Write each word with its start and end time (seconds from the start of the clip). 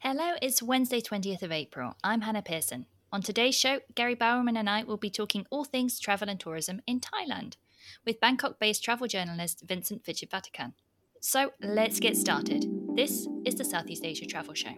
Hello, 0.00 0.34
it's 0.40 0.62
Wednesday, 0.62 1.00
20th 1.00 1.42
of 1.42 1.50
April. 1.50 1.96
I'm 2.04 2.20
Hannah 2.20 2.42
Pearson. 2.42 2.86
On 3.12 3.20
today's 3.20 3.54
show, 3.54 3.80
Gary 3.94 4.14
Bowerman 4.14 4.56
and 4.56 4.70
I 4.70 4.84
will 4.84 4.96
be 4.96 5.10
talking 5.10 5.46
all 5.50 5.64
things 5.64 5.98
travel 5.98 6.28
and 6.28 6.38
tourism 6.38 6.82
in 6.86 7.00
Thailand 7.00 7.56
with 8.04 8.20
Bangkok 8.20 8.58
based 8.58 8.84
travel 8.84 9.08
journalist 9.08 9.64
Vincent 9.66 10.04
Vichit 10.04 10.32
So 11.20 11.52
let's 11.60 11.98
get 11.98 12.16
started. 12.16 12.66
This 12.94 13.26
is 13.44 13.56
the 13.56 13.64
Southeast 13.64 14.04
Asia 14.04 14.26
Travel 14.26 14.54
Show. 14.54 14.74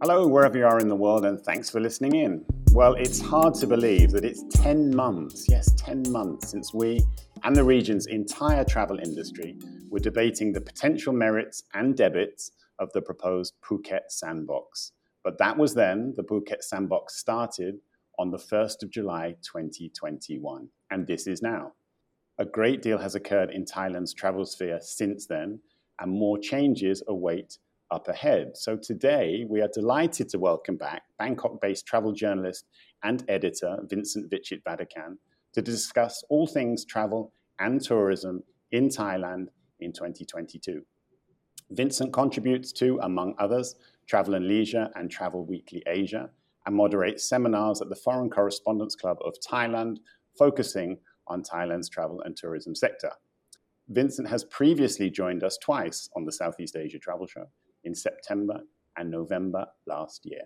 Hello, 0.00 0.28
wherever 0.28 0.56
you 0.56 0.64
are 0.64 0.78
in 0.78 0.88
the 0.88 0.94
world, 0.94 1.24
and 1.24 1.40
thanks 1.40 1.68
for 1.68 1.80
listening 1.80 2.14
in. 2.14 2.44
Well, 2.70 2.94
it's 2.94 3.20
hard 3.20 3.54
to 3.54 3.66
believe 3.66 4.12
that 4.12 4.24
it's 4.24 4.44
10 4.50 4.94
months, 4.94 5.46
yes, 5.48 5.72
10 5.72 6.04
months 6.12 6.50
since 6.50 6.72
we 6.72 7.00
and 7.44 7.54
the 7.54 7.64
region's 7.64 8.06
entire 8.06 8.64
travel 8.64 8.98
industry 8.98 9.56
were 9.88 9.98
debating 9.98 10.52
the 10.52 10.60
potential 10.60 11.12
merits 11.12 11.62
and 11.74 11.96
debits 11.96 12.50
of 12.78 12.92
the 12.92 13.02
proposed 13.02 13.54
Phuket 13.64 14.08
Sandbox. 14.08 14.92
But 15.24 15.38
that 15.38 15.56
was 15.56 15.74
then, 15.74 16.14
the 16.16 16.22
Phuket 16.22 16.62
Sandbox 16.62 17.16
started 17.16 17.80
on 18.18 18.30
the 18.30 18.38
1st 18.38 18.82
of 18.82 18.90
July 18.90 19.36
2021, 19.42 20.68
and 20.90 21.06
this 21.06 21.26
is 21.26 21.42
now. 21.42 21.72
A 22.38 22.44
great 22.44 22.82
deal 22.82 22.98
has 22.98 23.14
occurred 23.14 23.50
in 23.50 23.64
Thailand's 23.64 24.14
travel 24.14 24.44
sphere 24.44 24.78
since 24.80 25.26
then, 25.26 25.60
and 26.00 26.12
more 26.12 26.38
changes 26.38 27.02
await 27.08 27.58
up 27.90 28.08
ahead. 28.08 28.56
So 28.56 28.76
today 28.76 29.44
we 29.48 29.60
are 29.60 29.70
delighted 29.72 30.28
to 30.30 30.38
welcome 30.38 30.76
back 30.76 31.02
Bangkok-based 31.18 31.86
travel 31.86 32.12
journalist 32.12 32.66
and 33.02 33.24
editor 33.28 33.78
Vincent 33.88 34.30
Vichit-Vadakan 34.30 35.16
to 35.52 35.62
discuss 35.62 36.22
all 36.28 36.46
things 36.46 36.84
travel 36.84 37.32
and 37.58 37.80
tourism 37.80 38.42
in 38.70 38.88
Thailand 38.88 39.46
in 39.80 39.92
2022. 39.92 40.82
Vincent 41.70 42.12
contributes 42.12 42.72
to, 42.72 42.98
among 43.02 43.34
others, 43.38 43.76
Travel 44.06 44.34
and 44.34 44.48
Leisure 44.48 44.88
and 44.94 45.10
Travel 45.10 45.44
Weekly 45.44 45.82
Asia, 45.86 46.30
and 46.66 46.74
moderates 46.74 47.28
seminars 47.28 47.80
at 47.80 47.88
the 47.88 47.96
Foreign 47.96 48.30
Correspondents 48.30 48.94
Club 48.94 49.18
of 49.24 49.34
Thailand, 49.46 49.98
focusing 50.38 50.98
on 51.26 51.42
Thailand's 51.42 51.88
travel 51.88 52.22
and 52.22 52.36
tourism 52.36 52.74
sector. 52.74 53.12
Vincent 53.88 54.28
has 54.28 54.44
previously 54.44 55.10
joined 55.10 55.42
us 55.42 55.58
twice 55.58 56.08
on 56.14 56.24
the 56.24 56.32
Southeast 56.32 56.76
Asia 56.76 56.98
Travel 56.98 57.26
Show, 57.26 57.48
in 57.84 57.94
September 57.94 58.60
and 58.96 59.10
November 59.10 59.66
last 59.86 60.24
year. 60.24 60.42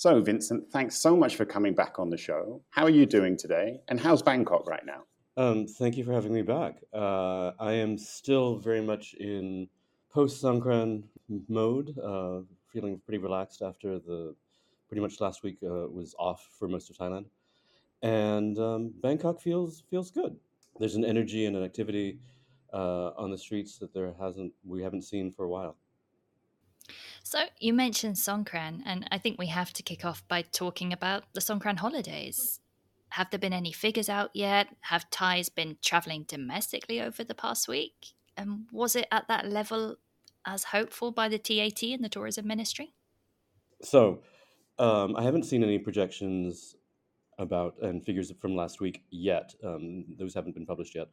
So, 0.00 0.18
Vincent, 0.22 0.72
thanks 0.72 0.96
so 0.96 1.14
much 1.14 1.36
for 1.36 1.44
coming 1.44 1.74
back 1.74 1.98
on 1.98 2.08
the 2.08 2.16
show. 2.16 2.62
How 2.70 2.84
are 2.84 2.88
you 2.88 3.04
doing 3.04 3.36
today? 3.36 3.82
And 3.88 4.00
how's 4.00 4.22
Bangkok 4.22 4.66
right 4.66 4.86
now? 4.86 5.02
Um, 5.36 5.66
thank 5.66 5.98
you 5.98 6.04
for 6.04 6.14
having 6.14 6.32
me 6.32 6.40
back. 6.40 6.76
Uh, 6.90 7.50
I 7.60 7.72
am 7.72 7.98
still 7.98 8.56
very 8.56 8.80
much 8.80 9.12
in 9.20 9.68
post 10.10 10.42
Songkran 10.42 11.02
mode, 11.50 11.98
uh, 12.02 12.38
feeling 12.72 12.98
pretty 13.04 13.18
relaxed 13.18 13.60
after 13.60 13.98
the 13.98 14.34
pretty 14.88 15.02
much 15.02 15.20
last 15.20 15.42
week 15.42 15.58
uh, 15.62 15.86
was 15.90 16.14
off 16.18 16.48
for 16.58 16.66
most 16.66 16.88
of 16.88 16.96
Thailand, 16.96 17.26
and 18.00 18.58
um, 18.58 18.94
Bangkok 19.02 19.38
feels 19.38 19.82
feels 19.90 20.10
good. 20.10 20.34
There's 20.78 20.96
an 20.96 21.04
energy 21.04 21.44
and 21.44 21.54
an 21.56 21.62
activity 21.62 22.20
uh, 22.72 23.10
on 23.18 23.30
the 23.30 23.36
streets 23.36 23.76
that 23.80 23.92
there 23.92 24.14
hasn't 24.18 24.54
we 24.64 24.82
haven't 24.82 25.02
seen 25.02 25.30
for 25.30 25.44
a 25.44 25.50
while. 25.50 25.76
So 27.22 27.40
you 27.58 27.72
mentioned 27.72 28.16
Songkran, 28.16 28.82
and 28.84 29.06
I 29.10 29.18
think 29.18 29.38
we 29.38 29.46
have 29.46 29.72
to 29.74 29.82
kick 29.82 30.04
off 30.04 30.26
by 30.26 30.42
talking 30.42 30.92
about 30.92 31.24
the 31.32 31.40
Songkran 31.40 31.78
holidays. 31.78 32.60
Have 33.10 33.30
there 33.30 33.38
been 33.38 33.52
any 33.52 33.72
figures 33.72 34.08
out 34.08 34.30
yet? 34.34 34.68
Have 34.82 35.10
Thais 35.10 35.48
been 35.48 35.76
traveling 35.82 36.24
domestically 36.28 37.00
over 37.00 37.24
the 37.24 37.34
past 37.34 37.68
week? 37.68 38.14
And 38.36 38.66
was 38.72 38.96
it 38.96 39.06
at 39.10 39.28
that 39.28 39.46
level 39.48 39.96
as 40.46 40.64
hopeful 40.64 41.10
by 41.10 41.28
the 41.28 41.38
TAT 41.38 41.82
and 41.82 42.04
the 42.04 42.08
tourism 42.08 42.46
ministry? 42.46 42.94
So 43.82 44.22
um, 44.78 45.16
I 45.16 45.22
haven't 45.22 45.44
seen 45.44 45.62
any 45.62 45.78
projections 45.78 46.76
about 47.38 47.74
and 47.82 48.04
figures 48.04 48.32
from 48.40 48.54
last 48.54 48.80
week 48.80 49.02
yet. 49.10 49.54
Um, 49.64 50.04
those 50.18 50.34
haven't 50.34 50.54
been 50.54 50.66
published 50.66 50.94
yet. 50.94 51.08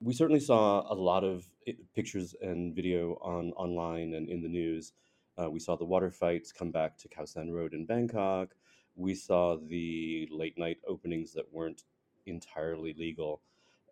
We 0.00 0.12
certainly 0.12 0.40
saw 0.40 0.92
a 0.92 0.94
lot 0.94 1.24
of 1.24 1.46
eh, 1.66 1.72
pictures 1.94 2.34
and 2.40 2.74
video 2.74 3.18
on 3.22 3.52
online 3.52 4.14
and 4.14 4.28
in 4.28 4.42
the 4.42 4.48
news 4.48 4.92
uh, 5.40 5.50
we 5.50 5.58
saw 5.58 5.76
the 5.76 5.84
water 5.84 6.10
fights 6.10 6.52
come 6.52 6.70
back 6.70 6.98
to 6.98 7.08
Khao 7.08 7.28
San 7.28 7.50
Road 7.50 7.74
in 7.74 7.86
Bangkok. 7.86 8.54
We 8.94 9.14
saw 9.14 9.56
the 9.56 10.28
late 10.30 10.58
night 10.58 10.78
openings 10.86 11.32
that 11.34 11.52
weren't 11.52 11.84
entirely 12.26 12.94
legal 12.98 13.40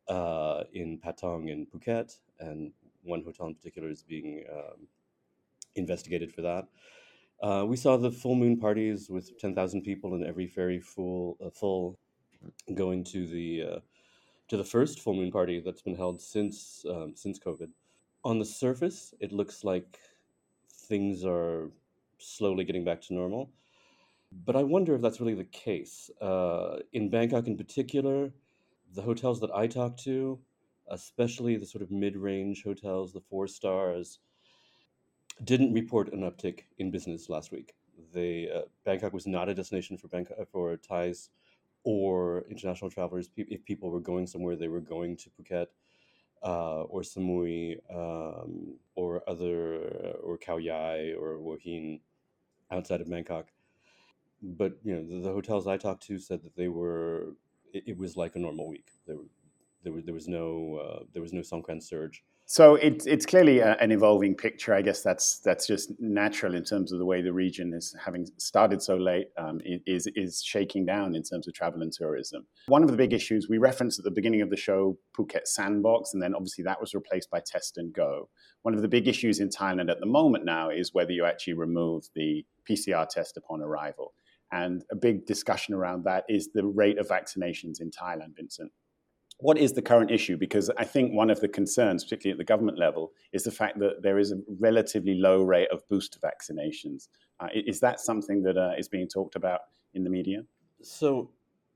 uh, 0.09 0.65
in 0.73 0.99
Patong 0.99 1.51
and 1.51 1.67
Phuket, 1.71 2.19
and 2.39 2.73
one 3.03 3.23
hotel 3.23 3.47
in 3.47 3.55
particular 3.55 3.89
is 3.89 4.03
being 4.03 4.45
um, 4.53 4.87
investigated 5.77 6.33
for 6.33 6.43
that. 6.43 6.69
Uh, 7.43 7.65
we 7.67 7.77
saw 7.77 7.97
the 7.97 8.11
full 8.11 8.35
moon 8.35 8.59
parties 8.59 9.09
with 9.09 9.39
10,000 9.39 9.81
people 9.83 10.15
in 10.15 10.27
every 10.27 10.47
ferry 10.47 10.79
full, 10.79 11.39
uh, 11.45 11.49
full 11.49 11.99
going 12.75 13.03
to 13.05 13.27
the 13.27 13.63
uh, 13.63 13.79
to 14.49 14.57
the 14.57 14.65
first 14.65 15.01
full 15.01 15.15
moon 15.15 15.31
party 15.31 15.61
that's 15.61 15.83
been 15.83 15.95
held 15.95 16.21
since 16.21 16.85
um, 16.89 17.13
since 17.15 17.39
COVID. 17.39 17.71
On 18.25 18.39
the 18.39 18.45
surface, 18.45 19.15
it 19.21 19.33
looks 19.33 19.65
like 19.65 19.99
things 20.91 21.25
are 21.25 21.71
slowly 22.19 22.65
getting 22.65 22.85
back 22.85 23.01
to 23.03 23.15
normal. 23.15 23.51
But 24.45 24.57
I 24.57 24.63
wonder 24.63 24.95
if 24.95 25.01
that's 25.01 25.21
really 25.21 25.35
the 25.35 25.45
case. 25.45 26.11
Uh, 26.21 26.81
in 26.93 27.09
Bangkok, 27.09 27.47
in 27.47 27.57
particular, 27.57 28.31
the 28.95 29.03
hotels 29.03 29.41
that 29.41 29.51
I 29.53 29.67
talk 29.67 29.97
to, 29.99 30.39
especially 30.89 31.57
the 31.57 31.67
sort 31.67 31.83
of 31.83 31.91
mid 31.91 32.17
range 32.17 32.63
hotels, 32.63 33.13
the 33.13 33.21
four 33.21 33.47
stars, 33.47 34.19
didn't 35.43 35.73
report 35.73 36.13
an 36.13 36.21
uptick 36.21 36.65
in 36.79 36.91
business 36.91 37.29
last 37.29 37.51
week. 37.51 37.75
They, 38.13 38.51
uh, 38.55 38.63
Bangkok 38.85 39.13
was 39.13 39.27
not 39.27 39.49
a 39.49 39.55
destination 39.55 39.97
for 39.97 40.09
Bangkok, 40.09 40.37
for 40.53 40.77
Thais 40.77 41.31
or 41.85 42.45
international 42.51 42.91
travelers. 42.91 43.31
If 43.37 43.65
people 43.65 43.91
were 43.91 44.01
going 44.01 44.27
somewhere, 44.27 44.57
they 44.57 44.69
were 44.69 44.81
going 44.81 45.17
to 45.19 45.31
Phuket 45.31 45.69
uh, 46.43 46.83
or 46.83 47.03
Samui 47.03 47.79
um, 47.95 48.77
or 48.95 49.23
other 49.29 50.15
or 50.23 50.39
Khao 50.39 50.63
Yai 50.63 51.13
or 51.13 51.39
Hua 51.39 51.99
outside 52.71 53.01
of 53.01 53.11
Bangkok. 53.11 53.47
But 54.43 54.79
you 54.83 54.95
know 54.95 55.07
the, 55.07 55.29
the, 55.29 55.33
hotels 55.33 55.67
I 55.67 55.77
talked 55.77 56.03
to 56.05 56.19
said 56.19 56.43
that 56.45 56.57
they 56.57 56.69
were 56.69 57.35
it, 57.73 57.85
it 57.89 57.99
was 57.99 58.17
like 58.17 58.37
a 58.37 58.39
normal 58.39 58.69
week. 58.69 58.89
There, 59.07 59.17
there, 59.83 59.93
there 60.03 60.15
was 60.15 60.29
no 60.29 60.77
uh, 60.77 61.05
there 61.13 61.23
was 61.23 61.33
no 61.33 61.43
Songkran 61.43 61.83
surge. 61.83 62.25
So 62.51 62.75
it's 62.75 63.07
it's 63.07 63.27
clearly 63.27 63.61
a, 63.61 63.77
an 63.77 63.93
evolving 63.93 64.35
picture. 64.35 64.75
I 64.75 64.83
guess 64.83 65.03
that's 65.03 65.39
that's 65.39 65.69
just 65.69 65.93
natural 66.01 66.57
in 66.57 66.65
terms 66.65 66.91
of 66.91 66.99
the 66.99 67.05
way 67.05 67.23
the 67.23 67.33
region 67.33 67.73
is 67.73 67.95
having 68.05 68.27
started 68.39 68.83
so 68.83 68.97
late 68.97 69.29
um, 69.39 69.61
is 69.65 70.09
is 70.17 70.43
shaking 70.43 70.85
down 70.85 71.15
in 71.15 71.23
terms 71.23 71.47
of 71.47 71.55
travel 71.55 71.81
and 71.81 71.93
tourism. 71.93 72.49
One 72.67 72.83
of 72.83 72.91
the 72.91 72.97
big 72.97 73.13
issues 73.13 73.49
we 73.49 73.59
referenced 73.59 74.01
at 74.01 74.05
the 74.05 74.11
beginning 74.11 74.43
of 74.43 74.51
the 74.51 74.57
show, 74.57 74.99
Phuket 75.17 75.47
Sandbox, 75.47 76.13
and 76.13 76.21
then 76.21 76.35
obviously 76.35 76.65
that 76.65 76.81
was 76.81 76.93
replaced 76.93 77.31
by 77.31 77.39
Test 77.39 77.79
and 77.79 77.93
Go. 77.93 78.29
One 78.63 78.75
of 78.75 78.83
the 78.83 78.89
big 78.89 79.07
issues 79.07 79.39
in 79.39 79.49
Thailand 79.49 79.89
at 79.89 80.01
the 80.01 80.07
moment 80.07 80.45
now 80.45 80.71
is 80.71 80.93
whether 80.93 81.13
you 81.13 81.27
actually 81.27 81.55
remove 81.55 82.09
the 82.17 82.45
PCR 82.69 83.09
test 83.09 83.37
upon 83.37 83.63
arrival. 83.63 84.13
And 84.51 84.83
a 84.91 84.97
big 84.97 85.25
discussion 85.25 85.73
around 85.73 86.03
that 86.07 86.25
is 86.29 86.49
the 86.53 86.67
rate 86.67 86.99
of 86.99 87.07
vaccinations 87.07 87.81
in 87.81 87.93
Thailand, 87.93 88.35
Vincent 88.35 88.73
what 89.41 89.59
is 89.59 89.73
the 89.73 89.83
current 89.83 90.11
issue? 90.11 90.37
Because 90.37 90.71
I 90.77 90.85
think 90.85 91.13
one 91.13 91.31
of 91.31 91.41
the 91.41 91.49
concerns, 91.49 92.05
particularly 92.05 92.33
at 92.33 92.39
the 92.39 92.45
government 92.45 92.79
level, 92.79 93.13
is 93.33 93.45
the 93.45 93.51
fact 93.51 93.79
that 93.81 94.03
there 94.03 94.19
is 94.19 94.33
a 94.33 94.37
relatively 94.59 95.15
low 95.15 95.43
rate 95.43 95.69
of 95.71 95.87
booster 95.89 96.19
vaccinations. 96.21 97.09
Uh, 97.41 97.49
is 97.55 97.81
that 97.81 98.01
something 98.01 98.43
that 98.43 98.57
uh, 98.57 98.73
is 98.79 98.89
being 98.89 99.09
talked 99.09 99.37
about 99.37 99.61
in 99.95 100.05
the 100.05 100.11
media? 100.11 100.43
So, 100.83 101.31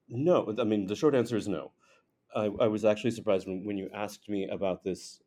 no. 0.08 0.54
I 0.58 0.64
mean, 0.64 0.86
the 0.86 0.96
short 0.96 1.14
answer 1.14 1.36
is 1.36 1.48
no. 1.48 1.72
I, 2.36 2.50
I 2.60 2.66
was 2.66 2.84
actually 2.84 3.12
surprised 3.12 3.46
when, 3.46 3.64
when 3.64 3.78
you 3.78 3.88
asked 3.94 4.28
me 4.28 4.48
about 4.48 4.84
this 4.84 5.20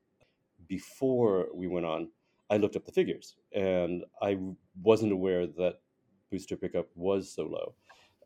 before 0.68 1.48
we 1.54 1.68
went 1.68 1.86
on. 1.86 2.10
I 2.50 2.58
looked 2.58 2.78
up 2.78 2.86
the 2.86 2.94
figures, 2.94 3.36
and 3.54 4.04
I 4.22 4.38
wasn't 4.82 5.12
aware 5.12 5.48
that 5.48 5.80
booster 6.32 6.56
pickup 6.56 6.88
was 6.96 7.34
so 7.34 7.44
low. 7.44 7.74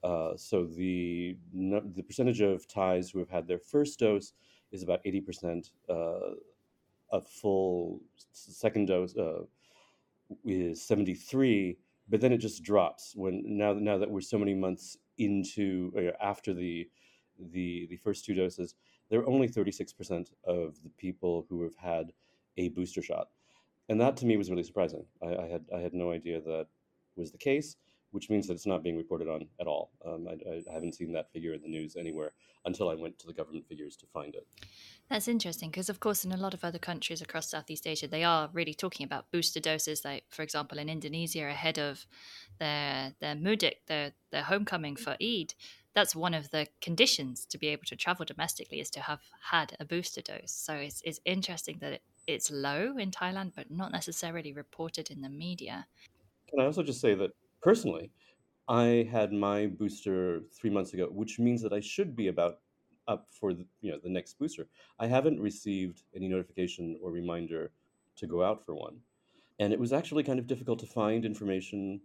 Uh, 0.03 0.36
so 0.36 0.65
the 0.65 1.38
the 1.53 2.03
percentage 2.03 2.42
of 2.42 2.68
Thais 2.68 3.12
who 3.12 3.19
have 3.19 3.30
had 3.30 3.48
their 3.48 3.59
first 3.59 4.00
dose 4.00 4.33
is 4.71 4.83
about 4.83 5.01
eighty 5.06 5.21
percent. 5.21 5.71
Uh, 5.89 6.36
a 7.12 7.21
full 7.21 8.01
second 8.31 8.88
dose 8.88 9.15
uh, 9.18 9.44
is 10.45 10.81
seventy 10.81 11.13
three, 11.13 11.77
but 12.09 12.21
then 12.21 12.31
it 12.31 12.38
just 12.38 12.63
drops 12.63 13.13
when 13.15 13.44
now 13.45 13.74
now 13.74 13.98
that 13.98 14.09
we're 14.09 14.21
so 14.21 14.38
many 14.38 14.53
months 14.53 14.98
into 15.18 15.92
uh, 15.98 16.24
after 16.24 16.53
the 16.53 16.89
the 17.51 17.88
the 17.89 17.98
first 17.98 18.25
two 18.25 18.33
doses, 18.33 18.75
there 19.09 19.19
are 19.19 19.30
only 19.30 19.48
thirty 19.48 19.71
six 19.71 19.94
percent 19.94 20.31
of 20.45 20.81
the 20.83 20.89
people 20.98 21.45
who 21.50 21.63
have 21.63 21.75
had 21.75 22.12
a 22.57 22.69
booster 22.69 23.01
shot, 23.01 23.27
and 23.89 24.00
that 24.01 24.18
to 24.18 24.25
me 24.25 24.38
was 24.38 24.50
really 24.50 24.63
surprising. 24.63 25.06
I, 25.21 25.36
I 25.36 25.48
had 25.48 25.65
I 25.75 25.80
had 25.80 25.94
no 25.94 26.12
idea 26.12 26.42
that 26.42 26.68
was 27.15 27.31
the 27.31 27.38
case 27.38 27.75
which 28.12 28.30
means 28.30 28.48
that 28.48 28.54
it's 28.54 28.66
not 28.66 28.84
being 28.84 28.98
reported 28.98 29.28
on 29.28 29.48
at 29.60 29.68
all. 29.68 29.92
Um, 30.06 30.28
I, 30.28 30.34
I, 30.50 30.74
haven't 30.74 30.96
seen 30.96 31.13
that 31.13 31.31
figure 31.31 31.54
in 31.54 31.62
the 31.62 31.68
news 31.68 31.96
anywhere 31.96 32.31
until 32.66 32.90
I 32.90 32.96
went 32.96 33.18
to 33.19 33.28
the 33.28 33.34
government 33.34 33.68
figures 33.68 33.96
to 33.98 34.06
find 34.13 34.36
it. 34.36 34.46
That's 35.10 35.28
interesting 35.28 35.69
because, 35.69 35.90
of 35.90 36.00
course, 36.00 36.24
in 36.24 36.31
a 36.31 36.38
lot 36.38 36.54
of 36.54 36.63
other 36.63 36.80
countries 36.80 37.22
across 37.22 37.50
Southeast 37.50 37.88
Asia, 37.88 38.08
they 38.08 38.24
are 38.24 38.50
really 38.54 38.74
talking 38.74 39.06
about 39.06 39.31
booster 39.31 39.60
doses. 39.60 40.06
Like, 40.06 40.25
for 40.30 40.42
example, 40.42 40.78
in 40.78 40.90
Indonesia, 40.90 41.48
ahead 41.48 41.78
of 41.78 42.06
their 42.60 43.13
their 43.19 43.36
mudik, 43.36 43.86
their 43.88 44.13
their 44.31 44.44
homecoming 44.44 44.96
for 44.96 45.18
Eid, 45.22 45.54
that's 45.94 46.16
one 46.16 46.34
of 46.34 46.52
the 46.52 46.68
conditions 46.81 47.46
to 47.48 47.58
be 47.58 47.68
able 47.68 47.84
to 47.88 47.96
travel 47.96 48.25
domestically 48.25 48.80
is 48.80 48.90
to 48.92 49.02
have 49.02 49.19
had 49.52 49.75
a 49.80 49.86
booster 49.86 50.22
dose. 50.22 50.52
So 50.52 50.75
it's 50.75 51.02
it's 51.04 51.19
interesting 51.25 51.80
that 51.81 51.94
it, 51.94 52.02
it's 52.28 52.52
low 52.52 52.98
in 52.98 53.12
Thailand, 53.12 53.54
but 53.56 53.72
not 53.72 53.92
necessarily 53.92 54.54
reported 54.54 55.10
in 55.12 55.22
the 55.22 55.30
media. 55.30 55.88
Can 56.50 56.60
I 56.60 56.66
also 56.66 56.84
just 56.84 57.02
say 57.02 57.16
that 57.16 57.31
personally, 57.62 58.12
I 58.68 59.08
had 59.12 59.34
my 59.34 59.68
booster 59.68 60.42
three 60.54 60.69
months 60.69 60.94
ago, 60.94 61.08
which 61.10 61.40
means 61.40 61.62
that 61.63 61.74
I 61.74 61.80
should 61.81 62.16
be 62.16 62.28
about 62.28 62.62
up 63.08 63.30
for 63.31 63.54
the, 63.54 63.68
you 63.81 63.92
know 63.92 64.00
the 64.00 64.10
next 64.10 64.36
booster. 64.40 64.69
I 65.00 65.08
haven't 65.08 65.42
received 65.42 66.04
any 66.16 66.28
notification 66.28 66.98
or 67.02 67.12
reminder 67.12 67.74
to 68.18 68.28
go 68.28 68.44
out 68.44 68.66
for 68.66 68.75
one, 68.75 69.02
and 69.60 69.74
it 69.74 69.80
was 69.80 69.94
actually 69.94 70.24
kind 70.24 70.40
of 70.40 70.48
difficult 70.48 70.80
to 70.80 70.88
find 70.88 71.25
information 71.25 72.02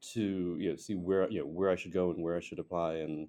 to 0.00 0.56
you 0.58 0.70
know 0.70 0.76
see 0.76 0.94
where 0.94 1.28
you 1.30 1.40
know 1.40 1.46
where 1.46 1.70
I 1.70 1.76
should 1.76 1.92
go 1.92 2.10
and 2.10 2.22
where 2.22 2.36
I 2.36 2.40
should 2.40 2.58
apply 2.58 2.96
and 2.96 3.28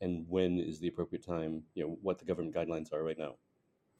and 0.00 0.28
when 0.28 0.58
is 0.58 0.80
the 0.80 0.88
appropriate 0.88 1.24
time. 1.24 1.64
You 1.74 1.84
know 1.84 1.98
what 2.02 2.18
the 2.18 2.24
government 2.24 2.54
guidelines 2.54 2.92
are 2.92 3.02
right 3.02 3.18
now. 3.18 3.36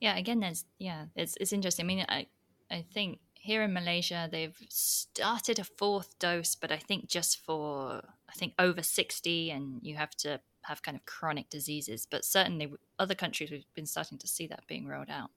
Yeah, 0.00 0.16
again, 0.16 0.40
that's 0.40 0.64
yeah, 0.78 1.06
it's 1.14 1.36
it's 1.40 1.52
interesting. 1.52 1.84
I 1.84 1.86
mean, 1.86 2.06
I 2.08 2.26
I 2.70 2.82
think 2.82 3.20
here 3.44 3.62
in 3.62 3.74
Malaysia 3.74 4.26
they've 4.30 4.56
started 4.70 5.58
a 5.58 5.64
fourth 5.64 6.18
dose, 6.18 6.54
but 6.54 6.72
I 6.72 6.78
think 6.78 7.08
just 7.08 7.44
for 7.44 8.00
I 8.26 8.32
think 8.32 8.54
over 8.58 8.82
sixty, 8.82 9.50
and 9.50 9.80
you 9.82 9.96
have 9.96 10.16
to 10.24 10.40
have 10.62 10.82
kind 10.82 10.96
of 10.96 11.04
chronic 11.04 11.50
diseases. 11.50 12.06
But 12.10 12.24
certainly, 12.24 12.72
other 12.98 13.14
countries 13.14 13.50
we've 13.50 13.74
been 13.74 13.84
starting 13.84 14.16
to 14.18 14.26
see 14.26 14.46
that 14.46 14.66
being 14.66 14.86
rolled 14.86 15.10
out. 15.10 15.30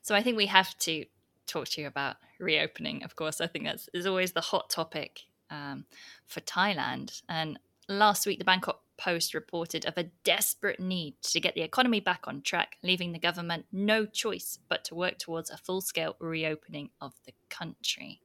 So 0.00 0.14
I 0.14 0.22
think 0.22 0.36
we 0.36 0.46
have 0.46 0.78
to 0.78 1.04
talk 1.48 1.66
to 1.70 1.80
you 1.80 1.88
about 1.88 2.16
reopening. 2.38 3.02
Of 3.02 3.16
course, 3.16 3.40
I 3.40 3.48
think 3.48 3.64
that's 3.64 3.88
is 3.92 4.06
always 4.06 4.30
the 4.32 4.40
hot 4.40 4.70
topic 4.70 5.22
um, 5.50 5.86
for 6.24 6.40
Thailand. 6.40 7.22
And 7.28 7.58
last 7.88 8.26
week, 8.26 8.38
the 8.38 8.44
Bangkok 8.44 8.80
Post 9.02 9.34
reported 9.34 9.84
of 9.84 9.98
a 9.98 10.04
desperate 10.22 10.78
need 10.78 11.14
to 11.22 11.40
get 11.40 11.56
the 11.56 11.62
economy 11.62 11.98
back 11.98 12.20
on 12.28 12.40
track, 12.40 12.76
leaving 12.84 13.10
the 13.10 13.18
government 13.18 13.64
no 13.72 14.06
choice 14.06 14.60
but 14.68 14.84
to 14.84 14.94
work 14.94 15.18
towards 15.18 15.50
a 15.50 15.56
full 15.56 15.80
scale 15.80 16.14
reopening 16.20 16.90
of 17.00 17.12
the 17.26 17.32
country. 17.50 18.20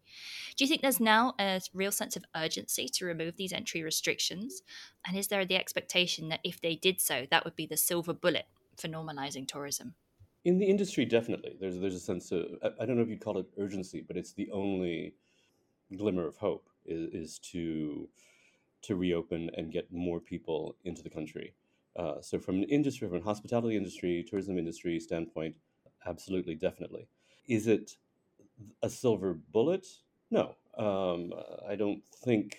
Do 0.55 0.63
you 0.63 0.67
think 0.67 0.83
there's 0.83 0.99
now 0.99 1.33
a 1.39 1.61
real 1.73 1.91
sense 1.91 2.15
of 2.15 2.25
urgency 2.35 2.87
to 2.89 3.05
remove 3.05 3.37
these 3.37 3.53
entry 3.53 3.81
restrictions? 3.81 4.61
And 5.07 5.17
is 5.17 5.29
there 5.29 5.45
the 5.45 5.55
expectation 5.55 6.29
that 6.29 6.41
if 6.43 6.61
they 6.61 6.75
did 6.75 7.01
so, 7.01 7.25
that 7.31 7.43
would 7.43 7.55
be 7.55 7.65
the 7.65 7.75
silver 7.75 8.13
bullet 8.13 8.45
for 8.77 8.87
normalizing 8.87 9.47
tourism? 9.47 9.95
In 10.45 10.59
the 10.59 10.67
industry, 10.67 11.05
definitely. 11.05 11.57
There's, 11.59 11.79
there's 11.79 11.95
a 11.95 11.99
sense 11.99 12.31
of, 12.31 12.45
I 12.79 12.85
don't 12.85 12.97
know 12.97 13.01
if 13.01 13.09
you'd 13.09 13.25
call 13.25 13.39
it 13.39 13.47
urgency, 13.57 14.05
but 14.07 14.15
it's 14.15 14.33
the 14.33 14.51
only 14.51 15.15
glimmer 15.97 16.27
of 16.27 16.37
hope 16.37 16.69
is, 16.85 17.09
is 17.13 17.39
to 17.51 18.07
to 18.87 18.95
reopen 18.95 19.49
and 19.55 19.71
get 19.71 19.91
more 19.91 20.19
people 20.19 20.75
into 20.85 21.03
the 21.03 21.09
country. 21.09 21.53
Uh, 21.95 22.21
so, 22.21 22.39
from 22.39 22.55
an 22.57 22.63
industry, 22.63 23.07
from 23.07 23.17
a 23.17 23.23
hospitality 23.23 23.75
industry, 23.75 24.25
tourism 24.27 24.57
industry 24.57 24.99
standpoint, 24.99 25.55
absolutely, 26.05 26.55
definitely. 26.55 27.07
Is 27.47 27.67
it 27.67 27.97
a 28.83 28.89
silver 28.89 29.33
bullet? 29.33 29.87
No, 30.31 30.55
um, 30.77 31.33
I 31.67 31.75
don't 31.75 32.03
think 32.05 32.57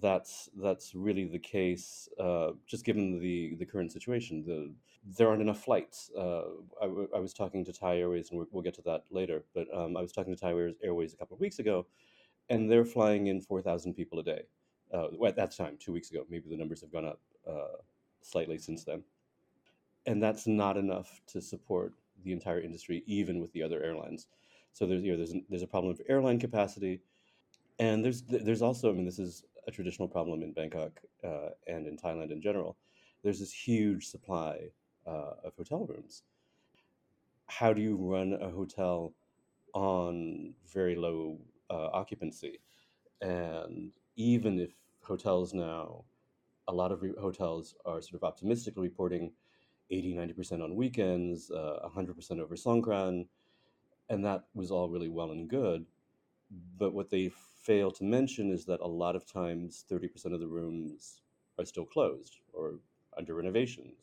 that's 0.00 0.48
that's 0.62 0.94
really 0.94 1.24
the 1.24 1.38
case. 1.38 2.08
Uh, 2.18 2.52
just 2.66 2.84
given 2.84 3.18
the 3.18 3.56
the 3.58 3.66
current 3.66 3.92
situation, 3.92 4.44
the 4.46 4.72
there 5.16 5.28
aren't 5.28 5.42
enough 5.42 5.62
flights. 5.62 6.10
Uh, 6.16 6.42
I, 6.82 6.86
w- 6.86 7.08
I 7.14 7.18
was 7.18 7.32
talking 7.32 7.64
to 7.64 7.72
Thai 7.72 7.98
Airways, 7.98 8.30
and 8.30 8.46
we'll 8.50 8.62
get 8.62 8.74
to 8.74 8.82
that 8.82 9.04
later. 9.10 9.44
But 9.54 9.66
um, 9.74 9.96
I 9.96 10.02
was 10.02 10.12
talking 10.12 10.34
to 10.34 10.40
Thai 10.40 10.54
Airways 10.82 11.14
a 11.14 11.16
couple 11.16 11.34
of 11.36 11.40
weeks 11.40 11.58
ago, 11.58 11.86
and 12.48 12.70
they're 12.70 12.84
flying 12.84 13.28
in 13.28 13.40
4,000 13.40 13.94
people 13.94 14.18
a 14.20 14.24
day. 14.24 14.42
Uh, 14.92 15.24
at 15.26 15.36
that 15.36 15.54
time, 15.56 15.76
two 15.78 15.92
weeks 15.92 16.10
ago, 16.10 16.24
maybe 16.30 16.48
the 16.48 16.56
numbers 16.56 16.80
have 16.80 16.92
gone 16.92 17.04
up 17.04 17.20
uh, 17.46 17.76
slightly 18.22 18.58
since 18.58 18.84
then. 18.84 19.02
And 20.06 20.22
that's 20.22 20.46
not 20.46 20.76
enough 20.76 21.20
to 21.28 21.40
support 21.40 21.94
the 22.24 22.32
entire 22.32 22.60
industry, 22.60 23.02
even 23.06 23.40
with 23.40 23.52
the 23.52 23.62
other 23.62 23.82
airlines. 23.82 24.26
So 24.72 24.86
there's 24.86 25.02
you 25.02 25.12
know 25.12 25.16
there's 25.16 25.34
there's 25.48 25.62
a 25.62 25.66
problem 25.66 25.92
of 25.92 26.00
airline 26.08 26.38
capacity, 26.38 27.00
and 27.78 28.04
there's 28.04 28.22
there's 28.22 28.62
also 28.62 28.90
I 28.90 28.92
mean 28.92 29.04
this 29.04 29.18
is 29.18 29.44
a 29.66 29.70
traditional 29.70 30.08
problem 30.08 30.42
in 30.42 30.52
Bangkok 30.52 31.00
uh, 31.24 31.50
and 31.66 31.86
in 31.86 31.96
Thailand 31.96 32.30
in 32.30 32.40
general. 32.40 32.76
There's 33.22 33.40
this 33.40 33.52
huge 33.52 34.06
supply 34.06 34.70
uh, 35.06 35.32
of 35.44 35.54
hotel 35.56 35.86
rooms. 35.86 36.22
How 37.46 37.72
do 37.72 37.82
you 37.82 37.96
run 37.96 38.34
a 38.40 38.50
hotel 38.50 39.14
on 39.74 40.54
very 40.72 40.96
low 40.96 41.38
uh, 41.70 41.88
occupancy. 41.92 42.60
And 43.20 43.92
even 44.18 44.58
if 44.58 44.72
hotels 45.00 45.54
now, 45.54 46.04
a 46.66 46.72
lot 46.74 46.92
of 46.92 47.00
re- 47.00 47.14
hotels 47.18 47.74
are 47.86 48.02
sort 48.02 48.16
of 48.16 48.24
optimistically 48.24 48.82
reporting 48.82 49.32
80, 49.90 50.14
90% 50.14 50.62
on 50.62 50.74
weekends, 50.74 51.50
uh, 51.50 51.88
100% 51.96 52.40
over 52.40 52.56
Songkran, 52.56 53.26
and 54.10 54.24
that 54.24 54.44
was 54.54 54.70
all 54.70 54.90
really 54.90 55.08
well 55.08 55.30
and 55.30 55.48
good. 55.48 55.86
But 56.76 56.92
what 56.92 57.10
they 57.10 57.30
fail 57.62 57.90
to 57.92 58.04
mention 58.04 58.50
is 58.50 58.64
that 58.66 58.80
a 58.80 58.86
lot 58.86 59.16
of 59.16 59.24
times 59.24 59.84
30% 59.90 60.34
of 60.34 60.40
the 60.40 60.48
rooms 60.48 61.22
are 61.58 61.64
still 61.64 61.86
closed 61.86 62.40
or 62.52 62.80
under 63.16 63.34
renovations. 63.34 63.94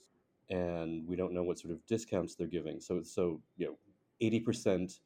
And 0.49 1.05
we 1.07 1.15
don't 1.15 1.33
know 1.33 1.43
what 1.43 1.59
sort 1.59 1.73
of 1.73 1.85
discounts 1.87 2.35
they're 2.35 2.47
giving. 2.47 2.79
So, 2.79 3.01
so 3.03 3.41
you 3.57 3.67
know, 3.67 3.77
80% 4.21 4.99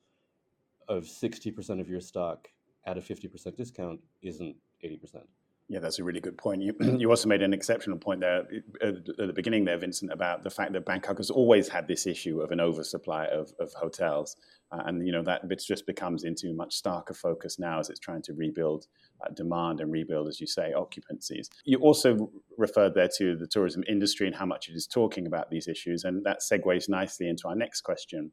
of 0.87 1.05
60% 1.05 1.81
of 1.81 1.89
your 1.89 2.01
stock 2.01 2.47
at 2.85 2.97
a 2.97 3.01
50% 3.01 3.55
discount 3.55 4.01
isn't 4.21 4.55
80%. 4.83 5.23
Yeah, 5.69 5.77
that's 5.77 5.99
a 5.99 6.03
really 6.03 6.19
good 6.19 6.37
point. 6.37 6.63
You, 6.63 6.73
you 6.97 7.09
also 7.11 7.29
made 7.29 7.43
an 7.43 7.53
exceptional 7.53 7.99
point 7.99 8.21
there 8.21 8.47
at 8.81 9.05
the 9.05 9.33
beginning 9.33 9.65
there, 9.65 9.77
Vincent, 9.77 10.11
about 10.11 10.43
the 10.43 10.49
fact 10.49 10.73
that 10.73 10.83
Bangkok 10.83 11.17
has 11.17 11.29
always 11.29 11.67
had 11.67 11.87
this 11.87 12.07
issue 12.07 12.41
of 12.41 12.51
an 12.51 12.59
oversupply 12.59 13.27
of, 13.27 13.53
of 13.59 13.71
hotels. 13.73 14.35
Uh, 14.71 14.81
and, 14.85 15.05
you 15.05 15.11
know, 15.11 15.23
that 15.23 15.41
it 15.49 15.63
just 15.65 15.85
becomes 15.85 16.23
into 16.23 16.53
much 16.53 16.81
starker 16.81 17.15
focus 17.15 17.59
now 17.59 17.79
as 17.79 17.89
it's 17.89 17.99
trying 17.99 18.21
to 18.23 18.33
rebuild 18.33 18.87
uh, 19.23 19.29
demand 19.35 19.79
and 19.79 19.91
rebuild, 19.91 20.27
as 20.27 20.41
you 20.41 20.47
say, 20.47 20.73
occupancies. 20.75 21.49
You 21.65 21.77
also 21.79 22.31
referred 22.57 22.95
there 22.95 23.09
to 23.17 23.35
the 23.35 23.47
tourism 23.47 23.83
industry 23.87 24.25
and 24.25 24.35
how 24.35 24.45
much 24.45 24.69
it 24.69 24.73
is 24.73 24.87
talking 24.87 25.27
about 25.27 25.51
these 25.51 25.67
issues. 25.67 26.03
And 26.03 26.23
that 26.25 26.39
segues 26.41 26.89
nicely 26.89 27.29
into 27.29 27.47
our 27.47 27.55
next 27.55 27.81
question. 27.81 28.31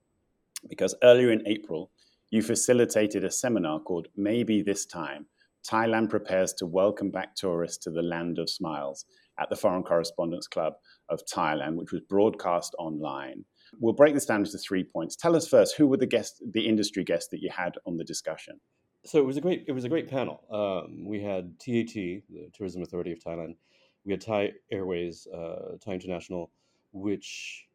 Because 0.68 0.94
earlier 1.02 1.30
in 1.30 1.46
April, 1.46 1.90
you 2.30 2.42
facilitated 2.42 3.24
a 3.24 3.30
seminar 3.30 3.80
called 3.80 4.08
Maybe 4.16 4.62
This 4.62 4.86
Time 4.86 5.26
Thailand 5.66 6.10
Prepares 6.10 6.52
to 6.54 6.66
Welcome 6.66 7.10
Back 7.10 7.34
Tourists 7.34 7.82
to 7.84 7.90
the 7.90 8.02
Land 8.02 8.38
of 8.38 8.48
Smiles 8.48 9.04
at 9.38 9.50
the 9.50 9.56
Foreign 9.56 9.82
Correspondents 9.82 10.46
Club 10.46 10.74
of 11.08 11.20
Thailand, 11.26 11.74
which 11.74 11.92
was 11.92 12.02
broadcast 12.02 12.74
online. 12.78 13.44
We'll 13.80 13.92
break 13.92 14.14
this 14.14 14.26
down 14.26 14.44
into 14.44 14.58
three 14.58 14.84
points. 14.84 15.16
Tell 15.16 15.34
us 15.34 15.48
first 15.48 15.76
who 15.76 15.88
were 15.88 15.96
the 15.96 16.06
guests, 16.06 16.40
the 16.52 16.66
industry 16.66 17.02
guests 17.02 17.28
that 17.30 17.40
you 17.40 17.50
had 17.50 17.74
on 17.84 17.96
the 17.96 18.04
discussion. 18.04 18.60
So 19.04 19.18
it 19.18 19.26
was 19.26 19.36
a 19.36 19.40
great, 19.40 19.64
it 19.66 19.72
was 19.72 19.84
a 19.84 19.88
great 19.88 20.08
panel. 20.08 20.44
Um, 20.50 21.04
we 21.04 21.20
had 21.20 21.58
TAT, 21.58 21.94
the 21.94 22.50
Tourism 22.54 22.82
Authority 22.82 23.12
of 23.12 23.18
Thailand. 23.18 23.56
We 24.04 24.12
had 24.12 24.20
Thai 24.20 24.52
Airways, 24.70 25.26
uh, 25.26 25.76
Thai 25.84 25.94
International, 25.94 26.50
which 26.92 27.66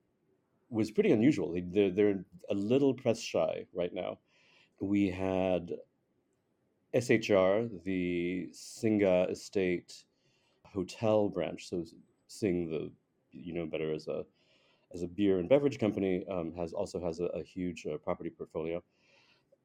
was 0.70 0.92
pretty 0.92 1.12
unusual. 1.12 1.52
They, 1.52 1.88
are 1.88 1.92
they're 1.92 2.26
a 2.50 2.56
little 2.56 2.94
press 2.94 3.20
shy 3.20 3.66
right 3.74 3.94
now 3.94 4.20
we 4.82 5.10
had 5.10 5.72
SHR, 6.94 7.70
the 7.84 8.50
Singha 8.52 9.28
Estate 9.30 10.04
hotel 10.66 11.30
branch. 11.30 11.70
So 11.70 11.86
Sing, 12.28 12.70
the 12.70 12.92
you 13.32 13.54
know 13.54 13.66
better 13.66 13.94
as 13.94 14.08
a 14.08 14.26
as 14.94 15.04
a 15.04 15.08
beer 15.08 15.40
and 15.40 15.48
beverage 15.48 15.80
company, 15.80 16.26
um, 16.30 16.54
has 16.56 16.74
also 16.74 17.00
has 17.00 17.20
a, 17.20 17.26
a 17.26 17.44
huge 17.44 17.86
uh, 17.86 17.98
property 17.98 18.30
portfolio, 18.30 18.84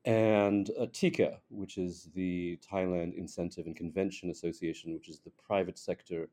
and 0.04 0.70
uh, 0.78 0.86
TICA, 0.92 1.38
which 1.50 1.78
is 1.78 2.08
the 2.14 2.58
Thailand 2.58 3.16
Incentive 3.16 3.66
and 3.66 3.74
Convention 3.74 4.30
Association, 4.30 4.94
which 4.94 5.08
is 5.08 5.18
the 5.18 5.30
private 5.30 5.78
sector 5.78 6.28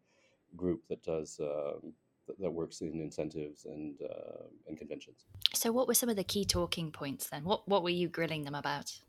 group 0.55 0.83
that 0.89 1.01
does 1.01 1.39
um, 1.39 1.93
that, 2.39 2.51
works 2.51 2.81
in 2.81 3.01
incentives 3.01 3.65
and 3.65 3.95
uh, 4.01 4.43
and 4.67 4.77
conventions. 4.77 5.25
So, 5.53 5.71
what 5.71 5.87
were 5.87 5.95
some 5.95 6.09
of 6.09 6.15
the 6.15 6.23
key 6.23 6.45
talking 6.45 6.91
points 6.91 7.29
then? 7.29 7.43
What 7.43 7.67
what 7.67 7.83
were 7.83 7.89
you 7.89 8.07
grilling 8.07 8.43
them 8.43 8.55
about? 8.55 8.99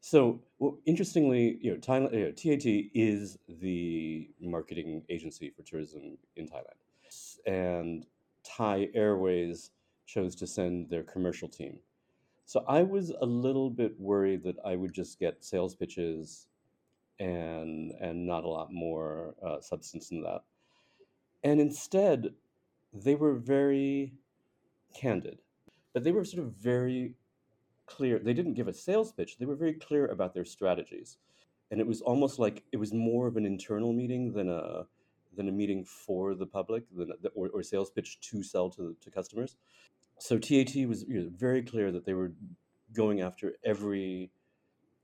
So, 0.00 0.40
well, 0.58 0.78
interestingly, 0.86 1.58
you 1.60 1.72
know, 1.72 1.78
Thailand, 1.78 2.12
you 2.12 2.26
know, 2.26 2.32
TAT 2.32 2.64
is 2.94 3.38
the 3.48 4.30
marketing 4.40 5.02
agency 5.08 5.50
for 5.50 5.62
tourism 5.62 6.16
in 6.36 6.46
Thailand, 6.46 6.78
and 7.46 8.06
Thai 8.44 8.88
Airways 8.94 9.70
chose 10.06 10.36
to 10.36 10.46
send 10.46 10.88
their 10.90 11.02
commercial 11.02 11.48
team. 11.48 11.80
So 12.46 12.64
I 12.68 12.82
was 12.82 13.10
a 13.20 13.26
little 13.26 13.70
bit 13.70 13.98
worried 13.98 14.44
that 14.44 14.56
I 14.64 14.76
would 14.76 14.92
just 14.94 15.18
get 15.18 15.44
sales 15.44 15.74
pitches 15.74 16.46
and 17.18 17.92
and 18.00 18.26
not 18.26 18.44
a 18.44 18.48
lot 18.48 18.72
more 18.72 19.34
uh, 19.44 19.60
substance 19.60 20.10
in 20.12 20.22
that. 20.22 20.42
And 21.44 21.60
instead, 21.60 22.34
they 22.92 23.14
were 23.14 23.34
very 23.34 24.14
candid, 24.94 25.40
but 25.92 26.04
they 26.04 26.12
were 26.12 26.24
sort 26.24 26.44
of 26.44 26.52
very 26.54 27.14
clear. 27.86 28.18
They 28.18 28.34
didn't 28.34 28.54
give 28.54 28.68
a 28.68 28.72
sales 28.72 29.12
pitch. 29.12 29.38
They 29.38 29.46
were 29.46 29.56
very 29.56 29.74
clear 29.74 30.06
about 30.06 30.34
their 30.34 30.44
strategies, 30.44 31.18
and 31.70 31.80
it 31.80 31.86
was 31.86 32.00
almost 32.00 32.38
like 32.38 32.64
it 32.72 32.76
was 32.76 32.92
more 32.92 33.26
of 33.26 33.36
an 33.36 33.46
internal 33.46 33.92
meeting 33.92 34.32
than 34.32 34.48
a 34.48 34.86
than 35.36 35.48
a 35.48 35.52
meeting 35.52 35.84
for 35.84 36.34
the 36.34 36.46
public, 36.46 36.84
than, 36.96 37.12
or, 37.34 37.50
or 37.52 37.62
sales 37.62 37.90
pitch 37.90 38.20
to 38.20 38.42
sell 38.42 38.70
to 38.70 38.96
to 39.00 39.10
customers. 39.10 39.56
So 40.18 40.38
TAT 40.38 40.74
was 40.88 41.04
you 41.06 41.20
know, 41.20 41.30
very 41.36 41.62
clear 41.62 41.92
that 41.92 42.06
they 42.06 42.14
were 42.14 42.32
going 42.94 43.20
after 43.20 43.54
every 43.64 44.30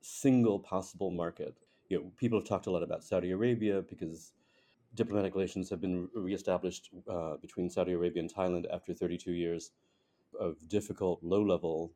single 0.00 0.58
possible 0.58 1.10
market. 1.10 1.54
You 1.88 1.98
know, 1.98 2.12
people 2.16 2.38
have 2.38 2.48
talked 2.48 2.66
a 2.66 2.70
lot 2.70 2.82
about 2.82 3.04
Saudi 3.04 3.30
Arabia 3.30 3.82
because 3.82 4.32
diplomatic 4.94 5.34
relations 5.34 5.70
have 5.70 5.80
been 5.80 6.08
reestablished 6.14 6.90
uh, 7.08 7.36
between 7.36 7.70
Saudi 7.70 7.92
Arabia 7.92 8.20
and 8.22 8.32
Thailand 8.32 8.64
after 8.72 8.94
32 8.94 9.32
years 9.32 9.72
of 10.38 10.56
difficult 10.68 11.22
low-level 11.22 11.92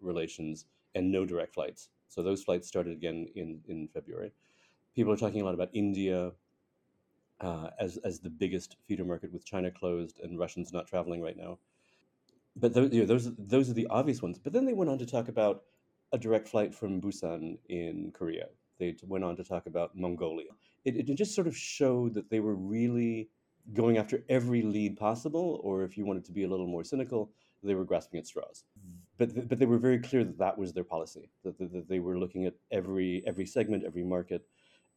relations 0.00 0.66
and 0.94 1.10
no 1.10 1.24
direct 1.24 1.54
flights. 1.54 1.90
So 2.08 2.22
those 2.22 2.42
flights 2.42 2.66
started 2.66 2.92
again 2.92 3.28
in, 3.34 3.60
in 3.68 3.88
February. 3.88 4.32
People 4.94 5.12
are 5.12 5.16
talking 5.16 5.40
a 5.40 5.44
lot 5.44 5.54
about 5.54 5.70
India 5.72 6.32
uh, 7.40 7.70
as, 7.78 7.98
as 7.98 8.18
the 8.18 8.30
biggest 8.30 8.76
feeder 8.86 9.04
market 9.04 9.32
with 9.32 9.44
China 9.44 9.70
closed 9.70 10.20
and 10.20 10.38
Russians 10.38 10.72
not 10.72 10.86
traveling 10.86 11.20
right 11.20 11.36
now. 11.36 11.58
But 12.56 12.74
those, 12.74 12.92
you 12.92 13.00
know, 13.00 13.06
those, 13.06 13.32
those 13.36 13.70
are 13.70 13.74
the 13.74 13.86
obvious 13.88 14.22
ones. 14.22 14.38
But 14.38 14.52
then 14.52 14.64
they 14.64 14.72
went 14.72 14.90
on 14.90 14.98
to 14.98 15.06
talk 15.06 15.28
about 15.28 15.62
a 16.12 16.18
direct 16.18 16.48
flight 16.48 16.74
from 16.74 17.00
Busan 17.00 17.58
in 17.68 18.10
Korea. 18.12 18.46
They 18.78 18.96
went 19.06 19.24
on 19.24 19.36
to 19.36 19.44
talk 19.44 19.66
about 19.66 19.96
Mongolia. 19.96 20.50
It, 20.84 20.96
it 20.96 21.14
just 21.14 21.34
sort 21.34 21.46
of 21.46 21.56
showed 21.56 22.14
that 22.14 22.30
they 22.30 22.40
were 22.40 22.54
really 22.54 23.28
going 23.74 23.98
after 23.98 24.24
every 24.28 24.62
lead 24.62 24.96
possible, 24.96 25.60
or 25.62 25.84
if 25.84 25.96
you 25.98 26.06
wanted 26.06 26.24
to 26.24 26.32
be 26.32 26.44
a 26.44 26.48
little 26.48 26.66
more 26.66 26.84
cynical, 26.84 27.30
they 27.62 27.74
were 27.74 27.84
grasping 27.84 28.18
at 28.18 28.26
straws. 28.26 28.64
But, 29.18 29.48
but 29.48 29.58
they 29.58 29.66
were 29.66 29.78
very 29.78 29.98
clear 29.98 30.24
that 30.24 30.38
that 30.38 30.56
was 30.56 30.72
their 30.72 30.84
policy, 30.84 31.28
that, 31.44 31.58
that, 31.58 31.72
that 31.72 31.88
they 31.88 31.98
were 31.98 32.18
looking 32.18 32.46
at 32.46 32.54
every, 32.70 33.22
every 33.26 33.46
segment, 33.46 33.84
every 33.84 34.04
market, 34.04 34.46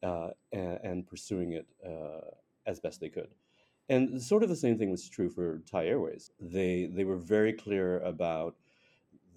uh, 0.03 0.29
and, 0.51 0.79
and, 0.83 1.07
pursuing 1.07 1.53
it 1.53 1.67
uh, 1.85 2.29
as 2.65 2.79
best 2.79 2.99
they 2.99 3.09
could. 3.09 3.29
And 3.89 4.21
sort 4.21 4.43
of 4.43 4.49
the 4.49 4.55
same 4.55 4.77
thing 4.77 4.89
was 4.89 5.09
true 5.09 5.29
for 5.29 5.61
Thai 5.69 5.87
Airways. 5.87 6.31
They, 6.39 6.85
they 6.85 7.03
were 7.03 7.17
very 7.17 7.51
clear 7.53 7.99
about 7.99 8.55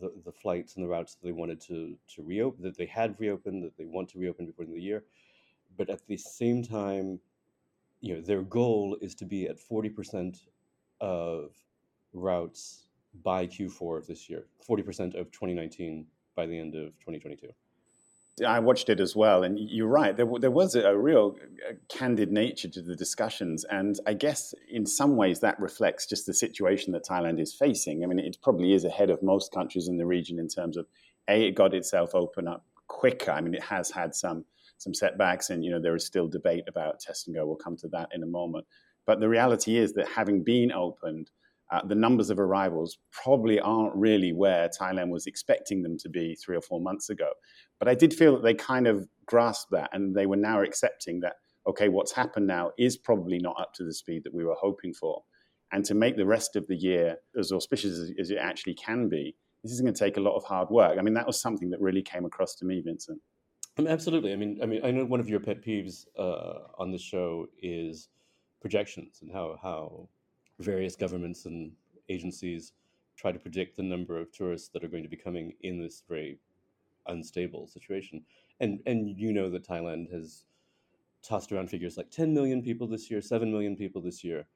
the, 0.01 0.13
the 0.25 0.33
flights 0.33 0.77
and 0.77 0.85
the 0.85 0.89
routes 0.89 1.15
that 1.15 1.27
they 1.27 1.33
wanted 1.33 1.61
to, 1.63 1.97
to 2.15 2.23
reopen, 2.23 2.63
that 2.63 2.77
they 2.77 2.87
had 2.87 3.19
reopened, 3.19 3.65
that 3.65 3.77
they 3.77 3.87
want 3.87 4.09
to 4.11 4.19
reopen 4.19 4.47
before 4.47 4.65
the 4.65 4.71
end 4.71 4.79
of 4.79 4.83
the 4.83 4.87
year. 4.87 5.05
But 5.77 5.91
at 5.91 6.07
the 6.07 6.17
same 6.17 6.63
time, 6.63 7.21
you 8.01 8.15
know, 8.15 8.21
their 8.21 8.43
goal 8.43 8.97
is 9.01 9.15
to 9.17 9.25
be 9.25 9.47
at 9.47 9.57
40% 9.59 10.41
of 11.01 11.55
routes 12.13 12.84
by 13.23 13.47
Q4 13.47 13.99
of 13.99 14.07
this 14.07 14.29
year, 14.29 14.47
40% 14.69 15.19
of 15.19 15.31
2019 15.31 16.07
by 16.35 16.47
the 16.47 16.59
end 16.59 16.75
of 16.75 16.89
2022. 17.01 17.49
I 18.45 18.59
watched 18.59 18.89
it 18.89 18.99
as 18.99 19.15
well, 19.15 19.45
and 19.45 19.59
you're 19.61 19.87
right. 19.87 20.17
There, 20.17 20.27
there 20.41 20.51
was 20.51 20.75
a, 20.75 20.97
real 20.97 21.37
uh, 21.69 21.75
candid 21.89 22.33
nature 22.33 22.69
to 22.69 22.83
the 22.83 22.97
discussions, 22.97 23.65
and 23.65 23.97
I 24.09 24.15
guess 24.15 24.53
in 24.69 24.87
some 24.87 25.15
ways 25.15 25.39
that 25.41 25.61
reflects 25.61 26.07
just 26.07 26.27
the 26.27 26.35
situation 26.35 26.93
that 26.93 27.05
Thailand 27.05 27.41
is 27.41 27.55
facing. 27.55 28.03
I 28.03 28.09
mean, 28.09 28.19
it 28.19 28.37
probably 28.43 28.73
is 28.73 28.85
ahead 28.85 29.11
of 29.11 29.23
most 29.23 29.53
countries 29.53 29.87
in 29.87 29.99
the 29.99 30.07
region 30.07 30.41
in 30.41 30.49
terms 30.49 30.77
of 30.77 30.87
a 31.29 31.47
it 31.47 31.55
got 31.55 31.75
itself 31.75 32.13
open 32.15 32.49
up 32.49 32.67
quicker. 32.89 33.31
I 33.31 33.41
mean, 33.41 33.55
it 33.55 33.63
has 33.63 33.91
had 33.91 34.17
some 34.17 34.45
some 34.79 34.95
setbacks, 34.95 35.51
and 35.51 35.65
you 35.65 35.71
know 35.71 35.81
there 35.81 35.95
is 35.95 36.05
still 36.05 36.27
debate 36.27 36.65
about 36.67 36.99
test 36.99 37.29
and 37.29 37.37
go. 37.37 37.47
We'll 37.47 37.57
come 37.57 37.77
to 37.79 37.89
that 37.89 38.09
in 38.13 38.25
a 38.25 38.27
moment. 38.27 38.67
But 39.07 39.21
the 39.21 39.29
reality 39.29 39.77
is 39.77 39.93
that 39.93 40.09
having 40.09 40.43
been 40.43 40.73
opened, 40.73 41.31
uh, 41.75 41.85
the 41.85 41.95
numbers 41.97 42.31
of 42.31 42.39
arrivals 42.39 42.99
probably 43.11 43.59
aren't 43.59 43.97
really 43.97 44.33
where 44.33 44.69
Thailand 44.69 45.11
was 45.11 45.27
expecting 45.27 45.83
them 45.83 45.99
to 45.99 46.09
be 46.09 46.37
three 46.37 46.57
or 46.57 46.61
four 46.61 46.81
months 46.81 47.11
ago. 47.11 47.31
But 47.81 47.89
I 47.89 47.97
did 47.97 48.15
feel 48.15 48.35
that 48.35 48.45
they 48.45 48.55
kind 48.55 48.87
of 48.87 49.09
grasped 49.27 49.73
that 49.73 49.91
and 49.93 50.15
they 50.15 50.27
were 50.27 50.37
now 50.37 50.63
accepting 50.63 51.19
that, 51.21 51.35
okay, 51.67 51.89
what's 51.89 52.13
happened 52.13 52.47
now 52.47 52.71
is 52.79 52.97
probably 52.97 53.39
not 53.39 53.57
up 53.59 53.73
to 53.75 53.85
the 53.85 53.93
speed 53.93 54.23
that 54.23 54.33
we 54.33 54.45
were 54.45 54.55
hoping 54.55 54.95
for. 54.95 55.25
And 55.73 55.85
to 55.87 55.95
make 55.95 56.17
the 56.17 56.27
rest 56.27 56.55
of 56.55 56.69
the 56.69 56.77
year 56.77 57.17
as 57.37 57.51
auspicious 57.51 57.99
as, 57.99 58.13
as 58.21 58.31
it 58.31 58.39
actually 58.39 58.75
can 58.75 59.09
be, 59.09 59.35
this 59.65 59.73
is 59.73 59.81
going 59.81 59.93
to 59.93 59.99
take 59.99 60.17
a 60.17 60.21
lot 60.21 60.37
of 60.37 60.45
hard 60.45 60.71
work. 60.71 60.97
I 60.97 61.03
mean, 61.03 61.15
that 61.15 61.27
was 61.27 61.41
something 61.41 61.71
that 61.71 61.81
really 61.81 62.03
came 62.03 62.25
across 62.25 62.55
to 62.57 62.65
me, 62.65 62.83
Vincent. 62.85 63.21
Absolutely. 63.85 64.33
I 64.33 64.37
mean, 64.37 64.61
I 64.63 64.67
mean, 64.67 64.81
I 64.85 64.93
know 64.93 65.05
one 65.05 65.19
of 65.19 65.29
your 65.29 65.41
pet 65.41 65.65
peeves 65.65 66.07
uh, 66.17 66.69
on 66.79 66.93
the 66.93 66.99
show 66.99 67.47
is 67.61 68.09
projections 68.61 69.19
and 69.21 69.33
how 69.33 69.59
how 69.61 70.09
various 70.59 70.97
governments 70.97 71.47
and 71.47 71.73
agencies 72.09 72.73
try 73.17 73.33
to 73.33 73.39
predict 73.39 73.77
the 73.77 73.83
number 73.83 74.19
of 74.19 74.33
tourists 74.33 74.69
that 74.69 74.85
are 74.85 74.89
going 74.89 75.03
to 75.03 75.09
be 75.09 75.17
coming 75.17 75.53
in 75.63 75.81
this 75.81 76.03
very 76.09 76.39
unstable 77.07 77.67
situation. 77.67 78.23
And 78.61 78.81
and 78.87 79.19
you 79.19 79.33
know 79.33 79.51
that 79.51 79.67
Thailand 79.67 80.13
has 80.13 80.45
tossed 81.23 81.53
around 81.53 81.71
figures 81.71 81.97
like 81.97 82.11
10 82.11 82.35
million 82.35 82.63
people 82.63 82.87
this 82.87 83.11
year, 83.11 83.21
7 83.21 83.51
million 83.51 83.77
people 83.77 84.03
this 84.03 84.23
year. 84.23 84.47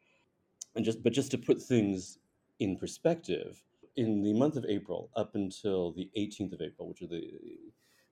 And 0.75 0.85
just 0.85 1.03
but 1.03 1.13
just 1.13 1.31
to 1.33 1.39
put 1.39 1.61
things 1.61 2.19
in 2.61 2.77
perspective, 2.77 3.63
in 3.97 4.23
the 4.23 4.35
month 4.35 4.57
of 4.57 4.65
April 4.69 5.11
up 5.17 5.35
until 5.35 5.93
the 5.93 6.11
18th 6.17 6.53
of 6.53 6.61
April, 6.61 6.89
which 6.89 7.03
are 7.03 7.07
the 7.07 7.33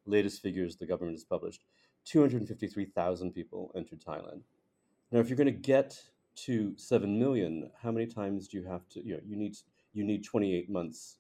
latest 0.07 0.43
figures 0.43 0.77
the 0.77 0.87
government 0.87 1.17
has 1.17 1.25
published, 1.25 1.65
253,000 2.05 3.33
people 3.33 3.73
entered 3.77 4.01
Thailand. 4.01 4.43
Now, 5.11 5.21
if 5.21 5.29
you're 5.29 5.37
going 5.37 5.47
to 5.47 5.53
get 5.53 6.01
to 6.37 6.75
7 6.77 7.19
million, 7.19 7.71
how 7.83 7.91
many 7.91 8.07
times 8.07 8.49
do 8.49 8.59
you 8.59 8.65
have 8.65 8.89
to, 8.91 9.05
you 9.05 9.15
know, 9.15 9.21
you 9.27 9.37
need, 9.37 9.57
you 9.93 10.05
need 10.05 10.25
28 10.25 10.71
months 10.71 11.17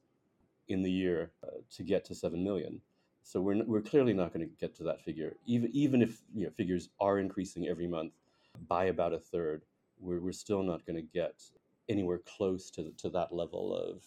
in 0.69 0.83
the 0.83 0.91
year 0.91 1.31
uh, 1.45 1.59
to 1.75 1.83
get 1.83 2.05
to 2.07 2.15
7 2.15 2.43
million. 2.43 2.81
So 3.23 3.41
we're, 3.41 3.65
we're 3.65 3.83
clearly 3.83 4.13
not 4.13 4.33
going 4.33 4.47
to 4.47 4.53
get 4.61 4.75
to 4.77 4.85
that 4.85 5.01
figure. 5.01 5.35
Even, 5.47 5.71
even 5.73 6.03
if 6.03 6.21
you 6.35 6.45
know, 6.45 6.51
figures 6.51 6.91
are 7.01 7.19
increasing 7.19 7.67
every 7.67 7.87
month 7.87 8.13
by 8.69 8.85
about 8.85 9.13
a 9.13 9.19
third, 9.19 9.63
we're, 9.99 10.21
we're 10.21 10.33
still 10.33 10.63
not 10.63 10.87
going 10.87 10.97
to 10.97 11.03
get 11.03 11.43
anywhere 11.89 12.21
close 12.37 12.71
to, 12.71 12.93
to 12.99 13.09
that 13.11 13.33
level 13.33 13.75
of, 13.75 14.03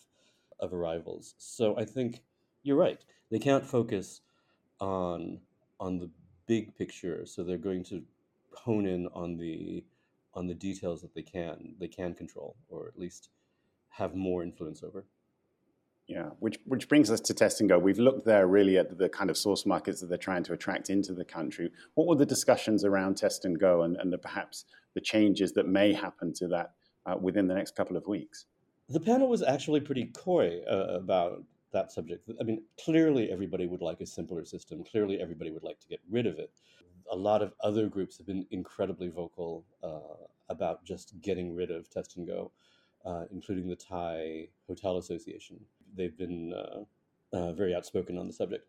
of 0.59 0.73
arrivals. 0.73 1.35
So 1.37 1.77
I 1.77 1.85
think 1.85 2.21
you're 2.63 2.77
right. 2.77 3.01
They 3.31 3.39
can't 3.39 3.65
focus 3.65 4.21
on, 4.79 5.39
on 5.79 5.99
the 5.99 6.09
big 6.47 6.75
picture. 6.75 7.25
So 7.25 7.43
they're 7.43 7.57
going 7.57 7.83
to 7.85 8.01
hone 8.53 8.85
in 8.85 9.07
on 9.13 9.37
the 9.37 9.83
on 10.39 10.47
the 10.47 10.55
details 10.55 11.01
that 11.01 11.13
they 11.13 11.21
can 11.21 11.75
they 11.79 11.87
can 11.87 12.15
control 12.15 12.55
or 12.69 12.87
at 12.87 12.97
least 12.97 13.29
have 13.89 14.15
more 14.15 14.41
influence 14.41 14.81
over. 14.81 15.05
Yeah, 16.07 16.29
which 16.39 16.57
which 16.65 16.87
brings 16.87 17.11
us 17.11 17.19
to 17.21 17.33
test 17.35 17.59
and 17.59 17.69
go. 17.69 17.77
We've 17.77 17.99
looked 17.99 18.25
there 18.25 18.47
really 18.47 18.79
at 18.79 18.97
the 18.97 19.09
kind 19.09 19.29
of 19.29 19.37
source 19.37 19.65
markets 19.65 19.99
that 20.01 20.07
they're 20.07 20.17
trying 20.17 20.43
to 20.45 20.53
attract 20.53 20.89
into 20.89 21.13
the 21.13 21.25
country. 21.25 21.69
What 21.93 22.07
were 22.07 22.15
the 22.15 22.25
discussions 22.25 22.83
around 22.83 23.17
test 23.17 23.45
and 23.45 23.59
go, 23.59 23.83
and, 23.83 23.95
and 23.97 24.11
the, 24.11 24.17
perhaps 24.17 24.65
the 24.95 25.01
changes 25.01 25.51
that 25.53 25.67
may 25.67 25.93
happen 25.93 26.33
to 26.35 26.47
that 26.47 26.71
uh, 27.05 27.17
within 27.21 27.47
the 27.47 27.53
next 27.53 27.75
couple 27.75 27.95
of 27.95 28.07
weeks? 28.07 28.45
The 28.87 28.99
panel 28.99 29.29
was 29.29 29.43
actually 29.43 29.81
pretty 29.81 30.05
coy 30.05 30.61
uh, 30.67 30.95
about 30.95 31.43
that 31.73 31.91
subject. 31.91 32.27
I 32.41 32.43
mean, 32.43 32.63
clearly 32.83 33.31
everybody 33.31 33.67
would 33.67 33.83
like 33.83 34.01
a 34.01 34.05
simpler 34.07 34.43
system. 34.45 34.83
Clearly 34.83 35.21
everybody 35.21 35.51
would 35.51 35.63
like 35.63 35.79
to 35.81 35.87
get 35.87 35.99
rid 36.09 36.25
of 36.25 36.39
it 36.39 36.51
a 37.11 37.15
lot 37.15 37.41
of 37.41 37.53
other 37.61 37.87
groups 37.87 38.17
have 38.17 38.27
been 38.27 38.45
incredibly 38.51 39.09
vocal 39.09 39.65
uh, 39.83 40.25
about 40.49 40.83
just 40.83 41.19
getting 41.21 41.55
rid 41.55 41.71
of 41.71 41.89
test 41.89 42.17
and 42.17 42.27
go, 42.27 42.51
uh, 43.05 43.25
including 43.31 43.67
the 43.67 43.75
Thai 43.75 44.47
Hotel 44.67 44.97
Association. 44.97 45.59
They've 45.95 46.17
been 46.17 46.53
uh, 46.53 46.83
uh 47.31 47.53
very 47.53 47.75
outspoken 47.75 48.17
on 48.17 48.27
the 48.27 48.33
subject. 48.33 48.65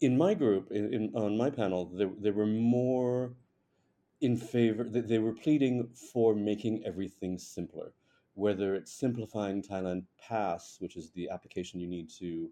In 0.00 0.16
my 0.16 0.32
group, 0.34 0.70
in, 0.70 0.92
in, 0.94 1.12
on 1.14 1.36
my 1.36 1.50
panel, 1.50 1.86
there, 1.86 2.10
there 2.18 2.32
were 2.32 2.46
more 2.46 3.34
in 4.20 4.36
favor, 4.36 4.84
they, 4.84 5.00
they 5.00 5.18
were 5.18 5.32
pleading 5.32 5.88
for 6.12 6.34
making 6.34 6.84
everything 6.84 7.38
simpler, 7.38 7.92
whether 8.34 8.74
it's 8.74 8.92
simplifying 8.92 9.62
Thailand 9.62 10.04
Pass, 10.18 10.76
which 10.80 10.96
is 10.96 11.10
the 11.10 11.28
application 11.30 11.80
you 11.80 11.88
need 11.88 12.10
to 12.18 12.50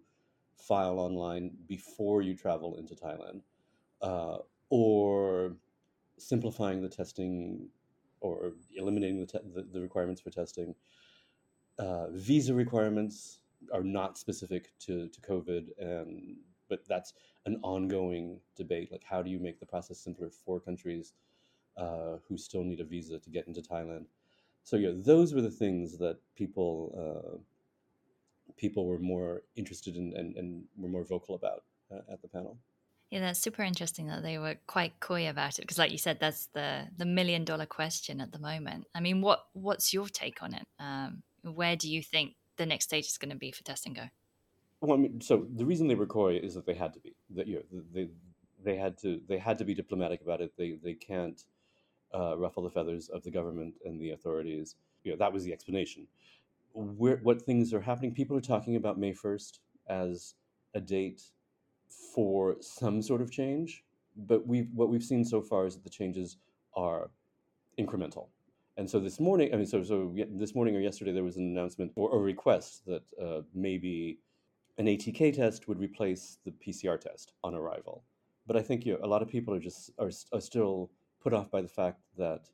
file 0.55 0.99
online 0.99 1.51
before 1.67 2.21
you 2.21 2.35
travel 2.35 2.75
into 2.75 2.95
Thailand, 2.95 3.41
uh, 4.01 4.39
or 4.69 5.53
simplifying 6.17 6.81
the 6.81 6.89
testing 6.89 7.69
or 8.21 8.53
eliminating 8.75 9.19
the, 9.19 9.25
te- 9.25 9.47
the, 9.53 9.63
the, 9.71 9.81
requirements 9.81 10.21
for 10.21 10.29
testing. 10.29 10.75
Uh, 11.77 12.09
visa 12.11 12.53
requirements 12.53 13.39
are 13.73 13.83
not 13.83 14.17
specific 14.17 14.71
to, 14.79 15.07
to 15.07 15.21
COVID, 15.21 15.67
and 15.77 16.35
but 16.67 16.87
that's 16.87 17.13
an 17.45 17.59
ongoing 17.63 18.39
debate. 18.55 18.91
Like, 18.91 19.03
how 19.03 19.21
do 19.21 19.29
you 19.31 19.39
make 19.39 19.59
the 19.59 19.65
process 19.65 19.97
simpler 19.97 20.29
for 20.29 20.59
countries 20.59 21.13
uh, 21.77 22.17
who 22.27 22.37
still 22.37 22.63
need 22.63 22.79
a 22.79 22.83
visa 22.83 23.17
to 23.17 23.29
get 23.29 23.47
into 23.47 23.61
Thailand? 23.61 24.05
So 24.63 24.75
yeah, 24.75 24.91
those 24.93 25.33
were 25.33 25.41
the 25.41 25.49
things 25.49 25.97
that 25.97 26.17
people 26.35 26.93
uh, 26.95 27.37
people 28.57 28.85
were 28.85 28.99
more 28.99 29.43
interested 29.55 29.95
in 29.95 30.13
and, 30.15 30.35
and 30.35 30.63
were 30.77 30.89
more 30.89 31.05
vocal 31.05 31.35
about 31.35 31.63
uh, 31.91 32.11
at 32.11 32.21
the 32.21 32.27
panel. 32.27 32.57
Yeah, 33.11 33.21
that's 33.21 33.39
super 33.39 33.63
interesting 33.63 34.07
that 34.07 34.21
they 34.21 34.37
were 34.37 34.55
quite 34.67 34.99
coy 34.99 35.29
about 35.29 35.57
it 35.57 35.63
because, 35.63 35.79
like 35.79 35.91
you 35.91 35.97
said, 35.97 36.19
that's 36.19 36.47
the 36.53 36.87
the 36.95 37.05
million 37.05 37.43
dollar 37.43 37.65
question 37.65 38.21
at 38.21 38.31
the 38.31 38.39
moment. 38.39 38.85
I 38.93 38.99
mean, 38.99 39.21
what 39.21 39.45
what's 39.53 39.93
your 39.93 40.07
take 40.07 40.43
on 40.43 40.53
it? 40.53 40.67
Um, 40.79 41.23
where 41.41 41.75
do 41.75 41.89
you 41.89 42.03
think 42.03 42.35
the 42.57 42.67
next 42.67 42.85
stage 42.85 43.07
is 43.07 43.17
going 43.17 43.31
to 43.31 43.37
be 43.37 43.51
for 43.51 43.63
Test 43.63 43.87
and 43.87 43.95
Go? 43.95 44.03
Well, 44.81 44.97
I 44.97 45.01
mean, 45.01 45.21
so 45.21 45.47
the 45.55 45.65
reason 45.65 45.87
they 45.87 45.95
were 45.95 46.05
coy 46.05 46.35
is 46.35 46.53
that 46.53 46.67
they 46.67 46.75
had 46.75 46.93
to 46.93 46.99
be. 46.99 47.15
That 47.31 47.47
you 47.47 47.55
know, 47.55 47.81
they 47.93 48.09
they 48.63 48.75
had 48.75 48.95
to 48.99 49.19
they 49.27 49.39
had 49.39 49.57
to 49.57 49.65
be 49.65 49.73
diplomatic 49.73 50.21
about 50.21 50.41
it. 50.41 50.51
They 50.55 50.77
they 50.83 50.93
can't 50.93 51.43
uh, 52.13 52.37
ruffle 52.37 52.61
the 52.61 52.69
feathers 52.69 53.09
of 53.09 53.23
the 53.23 53.31
government 53.31 53.73
and 53.85 53.99
the 53.99 54.11
authorities. 54.11 54.75
You 55.03 55.11
know, 55.11 55.17
that 55.17 55.33
was 55.33 55.43
the 55.43 55.53
explanation. 55.53 56.07
Where 56.73 57.17
what 57.23 57.41
things 57.41 57.73
are 57.73 57.81
happening? 57.81 58.13
People 58.13 58.37
are 58.37 58.41
talking 58.41 58.75
about 58.75 58.99
May 58.99 59.13
first 59.13 59.61
as 59.87 60.35
a 60.75 60.79
date 60.79 61.23
for 61.89 62.55
some 62.61 63.01
sort 63.01 63.21
of 63.21 63.31
change, 63.31 63.83
but 64.15 64.47
we 64.47 64.67
what 64.73 64.89
we've 64.89 65.03
seen 65.03 65.23
so 65.23 65.41
far 65.41 65.65
is 65.65 65.75
that 65.75 65.83
the 65.83 65.89
changes 65.89 66.37
are 66.75 67.11
incremental. 67.77 68.27
And 68.77 68.89
so 68.89 68.99
this 68.99 69.19
morning, 69.19 69.53
I 69.53 69.57
mean, 69.57 69.65
so 69.65 69.83
so 69.83 70.13
this 70.31 70.55
morning 70.55 70.75
or 70.75 70.79
yesterday, 70.79 71.11
there 71.11 71.23
was 71.23 71.37
an 71.37 71.43
announcement 71.43 71.91
or 71.95 72.15
a 72.15 72.19
request 72.19 72.85
that 72.85 73.03
uh, 73.21 73.41
maybe 73.53 74.19
an 74.77 74.85
ATK 74.85 75.35
test 75.35 75.67
would 75.67 75.79
replace 75.79 76.37
the 76.45 76.51
PCR 76.51 76.99
test 76.99 77.33
on 77.43 77.53
arrival. 77.53 78.03
But 78.47 78.55
I 78.55 78.61
think 78.61 78.85
you 78.85 78.93
know, 78.93 78.99
a 79.03 79.07
lot 79.07 79.21
of 79.21 79.27
people 79.27 79.53
are 79.53 79.59
just 79.59 79.91
are, 79.99 80.09
are 80.33 80.41
still 80.41 80.91
put 81.21 81.33
off 81.33 81.51
by 81.51 81.61
the 81.61 81.67
fact 81.67 81.99
that 82.17 82.49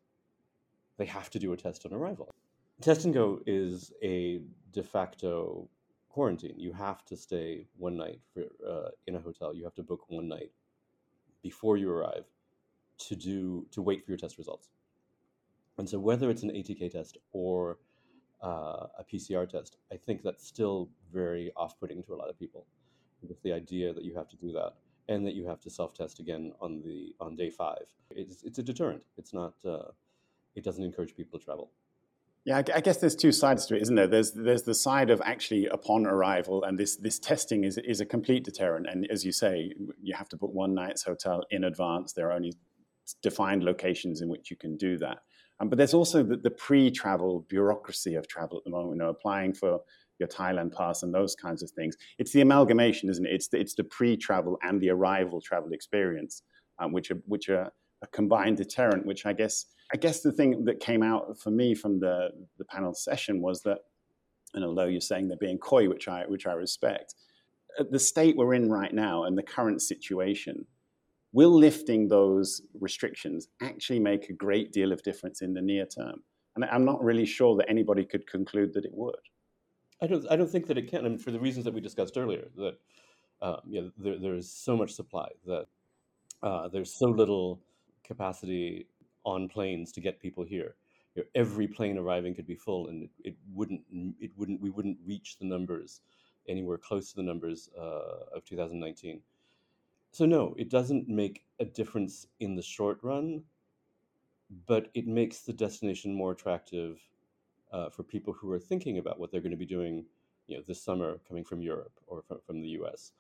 they 0.98 1.06
have 1.06 1.30
to 1.30 1.40
do 1.40 1.54
a 1.54 1.58
test 1.58 1.86
on 1.86 1.94
arrival. 1.94 2.34
Test 2.82 3.06
and 3.06 3.14
go 3.14 3.40
is 3.46 3.92
a 4.04 4.42
de 4.72 4.84
facto 4.84 5.70
quarantine. 6.16 6.58
You 6.58 6.72
have 6.72 7.04
to 7.10 7.18
stay 7.18 7.68
one 7.78 7.98
night 7.98 8.22
for, 8.34 8.44
uh, 8.72 8.90
in 9.06 9.16
a 9.16 9.20
hotel. 9.20 9.54
You 9.54 9.66
have 9.66 9.76
to 9.76 9.84
book 9.84 10.04
one 10.08 10.30
night 10.30 10.52
before 11.44 11.76
you 11.76 11.92
arrive 11.92 12.26
to 13.08 13.16
do 13.18 13.68
to 13.72 13.82
wait 13.82 14.00
for 14.06 14.12
your 14.12 14.18
test 14.18 14.38
results. 14.38 14.70
And 15.78 15.90
so, 15.90 16.00
whether 16.00 16.30
it's 16.30 16.44
an 16.48 16.52
ATK 16.52 16.90
test 16.90 17.18
or 17.34 17.80
uh, 18.42 19.02
a 19.02 19.04
PCR 19.12 19.46
test, 19.56 19.76
I 19.92 19.98
think 19.98 20.24
that's 20.24 20.48
still 20.48 20.90
very 21.12 21.52
off-putting 21.58 22.02
to 22.04 22.14
a 22.14 22.18
lot 22.22 22.30
of 22.30 22.40
people. 22.40 22.66
With 23.28 23.42
the 23.44 23.52
idea 23.52 23.92
that 23.92 24.06
you 24.06 24.14
have 24.16 24.30
to 24.30 24.38
do 24.38 24.54
that 24.54 24.72
and 25.10 25.26
that 25.28 25.36
you 25.36 25.46
have 25.52 25.60
to 25.66 25.70
self-test 25.70 26.20
again 26.20 26.54
on 26.62 26.82
the 26.86 27.14
on 27.20 27.36
day 27.36 27.50
five, 27.50 27.88
it's 28.10 28.42
it's 28.48 28.60
a 28.64 28.64
deterrent. 28.72 29.04
It's 29.18 29.34
not. 29.34 29.56
Uh, 29.66 29.90
it 30.58 30.64
doesn't 30.64 30.86
encourage 30.90 31.14
people 31.20 31.38
to 31.38 31.46
travel. 31.46 31.68
Yeah, 32.46 32.62
I 32.76 32.82
guess 32.82 32.98
there's 32.98 33.16
two 33.16 33.32
sides 33.32 33.66
to 33.66 33.76
it, 33.76 33.82
isn't 33.82 33.96
there? 33.96 34.06
There's 34.06 34.32
there's 34.32 34.62
the 34.62 34.76
side 34.76 35.10
of 35.10 35.20
actually 35.26 35.66
upon 35.66 36.06
arrival, 36.06 36.64
and 36.64 36.78
this 36.78 36.96
this 36.96 37.18
testing 37.18 37.64
is 37.64 37.80
is 37.80 38.02
a 38.02 38.06
complete 38.06 38.44
deterrent. 38.44 38.86
And 38.88 39.08
as 39.10 39.26
you 39.26 39.32
say, 39.32 39.74
you 40.00 40.14
have 40.14 40.30
to 40.30 40.38
book 40.38 40.54
one 40.54 40.76
night's 40.76 41.02
hotel 41.02 41.44
in 41.50 41.64
advance. 41.64 42.14
There 42.14 42.30
are 42.30 42.34
only 42.34 42.54
defined 43.24 43.64
locations 43.64 44.22
in 44.22 44.30
which 44.30 44.52
you 44.52 44.58
can 44.58 44.78
do 44.78 44.96
that. 45.00 45.20
Um, 45.60 45.70
but 45.70 45.78
there's 45.78 45.94
also 45.94 46.22
the, 46.22 46.38
the, 46.38 46.52
pre-travel 46.52 47.46
bureaucracy 47.48 48.16
of 48.16 48.28
travel 48.28 48.58
at 48.58 48.64
the 48.64 48.70
moment. 48.70 48.96
You 48.96 49.04
know, 49.04 49.10
applying 49.10 49.54
for 49.54 49.80
your 50.20 50.28
Thailand 50.28 50.76
pass 50.76 51.02
and 51.02 51.14
those 51.14 51.34
kinds 51.34 51.64
of 51.64 51.72
things. 51.72 51.96
It's 52.18 52.32
the 52.32 52.42
amalgamation, 52.42 53.10
isn't 53.10 53.26
it? 53.26 53.34
It's 53.34 53.48
the, 53.48 53.60
it's 53.60 53.74
the 53.74 53.86
pre-travel 53.86 54.58
and 54.64 54.82
the 54.82 54.90
arrival 54.90 55.42
travel 55.42 55.72
experience, 55.72 56.44
um, 56.78 56.92
which 56.92 57.10
are 57.10 57.22
which 57.26 57.50
are 57.50 57.72
a 58.04 58.08
combined 58.08 58.58
deterrent. 58.58 59.06
Which 59.06 59.26
I 59.26 59.34
guess 59.34 59.66
I 59.94 59.98
guess 59.98 60.22
the 60.22 60.32
thing 60.32 60.66
that 60.66 60.80
came 60.80 61.04
out 61.04 61.38
for 61.40 61.52
me 61.52 61.76
from 61.76 62.00
the, 62.00 62.30
the 62.58 62.66
panel 62.66 62.94
session 62.94 63.42
was 63.42 63.62
that, 63.62 63.80
and 64.54 64.64
although 64.64 64.86
you're 64.86 65.02
saying 65.02 65.28
they're 65.28 65.38
being 65.38 65.58
coy, 65.58 65.90
which 65.90 66.08
I 66.08 66.26
which 66.28 66.48
I 66.48 66.54
respect, 66.54 67.16
the 67.92 68.00
state 68.00 68.36
we're 68.36 68.54
in 68.54 68.70
right 68.70 68.94
now 68.94 69.26
and 69.26 69.38
the 69.38 69.44
current 69.44 69.82
situation, 69.82 70.66
will 71.34 71.52
lifting 71.52 72.08
those 72.08 72.62
restrictions 72.80 73.50
actually 73.62 74.00
make 74.00 74.30
a 74.30 74.34
great 74.34 74.72
deal 74.72 74.92
of 74.92 75.04
difference 75.04 75.42
in 75.42 75.54
the 75.54 75.62
near 75.62 75.86
term? 75.86 76.24
And 76.56 76.64
I'm 76.66 76.86
not 76.86 77.04
really 77.04 77.26
sure 77.26 77.58
that 77.58 77.70
anybody 77.70 78.06
could 78.06 78.26
conclude 78.28 78.74
that 78.74 78.86
it 78.86 78.94
would. 78.94 79.16
I 80.02 80.08
don't. 80.08 80.26
I 80.32 80.36
don't 80.36 80.50
think 80.50 80.68
that 80.68 80.78
it 80.78 80.90
can. 80.90 81.06
I 81.06 81.10
mean, 81.10 81.18
for 81.18 81.32
the 81.32 81.40
reasons 81.40 81.66
that 81.66 81.74
we 81.74 81.82
discussed 81.82 82.18
earlier, 82.18 82.48
that 82.58 82.78
um, 83.42 83.60
yeah, 83.68 83.82
there, 83.98 84.18
there's 84.18 84.50
so 84.50 84.76
much 84.76 84.92
supply 84.92 85.28
that 85.46 85.66
uh, 86.42 86.68
there's 86.70 86.98
so 86.98 87.08
little 87.08 87.62
capacity 88.04 88.88
on 89.26 89.50
planes 89.50 89.92
to 89.92 90.00
get 90.00 90.20
people 90.20 90.44
here. 90.44 90.76
You 91.16 91.24
know, 91.24 91.28
every 91.36 91.68
plane 91.68 91.98
arriving 91.98 92.36
could 92.36 92.48
be 92.48 92.56
full, 92.56 92.88
and 92.88 93.04
it, 93.04 93.10
it, 93.24 93.36
wouldn't. 93.54 93.82
It 94.20 94.32
wouldn't. 94.38 94.62
We 94.62 94.70
wouldn't 94.70 94.98
reach 95.06 95.38
the 95.38 95.46
numbers 95.46 96.02
anywhere 96.48 96.78
close 96.78 97.10
to 97.10 97.16
the 97.16 97.24
numbers 97.24 97.70
uh, 97.78 98.36
of 98.36 98.46
2019. 98.46 99.22
So 100.12 100.26
no, 100.26 100.56
it 100.58 100.70
doesn't 100.70 101.10
make 101.10 101.44
a 101.60 101.66
difference 101.66 102.28
in 102.40 102.56
the 102.56 102.62
short 102.62 103.00
run, 103.02 103.44
but 104.68 104.90
it 104.94 105.08
makes 105.08 105.42
the 105.42 105.54
destination 105.54 106.14
more 106.14 106.32
attractive 106.32 107.00
uh, 107.72 107.90
for 107.90 108.04
people 108.04 108.32
who 108.32 108.52
are 108.52 108.60
thinking 108.60 108.98
about 108.98 109.20
what 109.20 109.32
they're 109.32 109.42
going 109.42 109.52
to 109.52 109.58
be 109.58 109.66
doing, 109.66 110.06
you 110.48 110.56
know, 110.56 110.64
this 110.68 110.82
summer 110.82 111.20
coming 111.28 111.44
from 111.44 111.62
Europe 111.62 111.92
or 112.08 112.22
from, 112.22 112.40
from 112.46 112.62
the 112.62 112.70
U.S. 112.70 113.12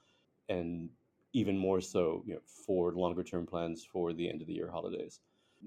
and 0.47 0.89
even 1.33 1.57
more 1.57 1.81
so, 1.81 2.23
you 2.25 2.35
know, 2.35 2.39
for 2.45 2.93
longer 2.93 3.23
term 3.23 3.45
plans 3.45 3.83
for 3.83 4.13
the 4.13 4.29
end 4.29 4.41
of 4.41 4.47
the 4.47 4.53
year 4.53 4.69
holidays 4.71 5.19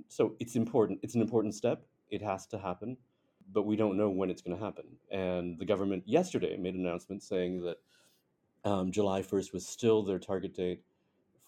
so 0.08 0.34
it's 0.38 0.56
important. 0.56 1.00
It's 1.02 1.14
an 1.14 1.20
important 1.20 1.54
step. 1.54 1.84
It 2.10 2.22
has 2.22 2.46
to 2.48 2.58
happen, 2.58 2.96
but 3.52 3.66
we 3.66 3.76
don't 3.76 3.96
know 3.96 4.10
when 4.10 4.30
it's 4.30 4.42
going 4.42 4.56
to 4.56 4.64
happen. 4.64 4.84
And 5.10 5.58
the 5.58 5.64
government 5.64 6.04
yesterday 6.06 6.56
made 6.56 6.74
an 6.74 6.86
announcement 6.86 7.22
saying 7.22 7.62
that 7.62 7.78
um, 8.64 8.90
July 8.90 9.22
1st 9.22 9.52
was 9.52 9.66
still 9.66 10.02
their 10.02 10.18
target 10.18 10.54
date 10.54 10.82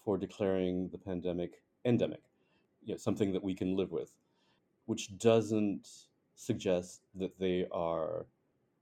for 0.03 0.17
declaring 0.17 0.89
the 0.89 0.97
pandemic 0.97 1.61
endemic, 1.85 2.21
you 2.83 2.93
know, 2.93 2.97
something 2.97 3.31
that 3.33 3.43
we 3.43 3.53
can 3.53 3.75
live 3.75 3.91
with, 3.91 4.11
which 4.85 5.17
doesn't 5.17 5.87
suggest 6.35 7.01
that 7.15 7.37
they 7.39 7.67
are 7.71 8.25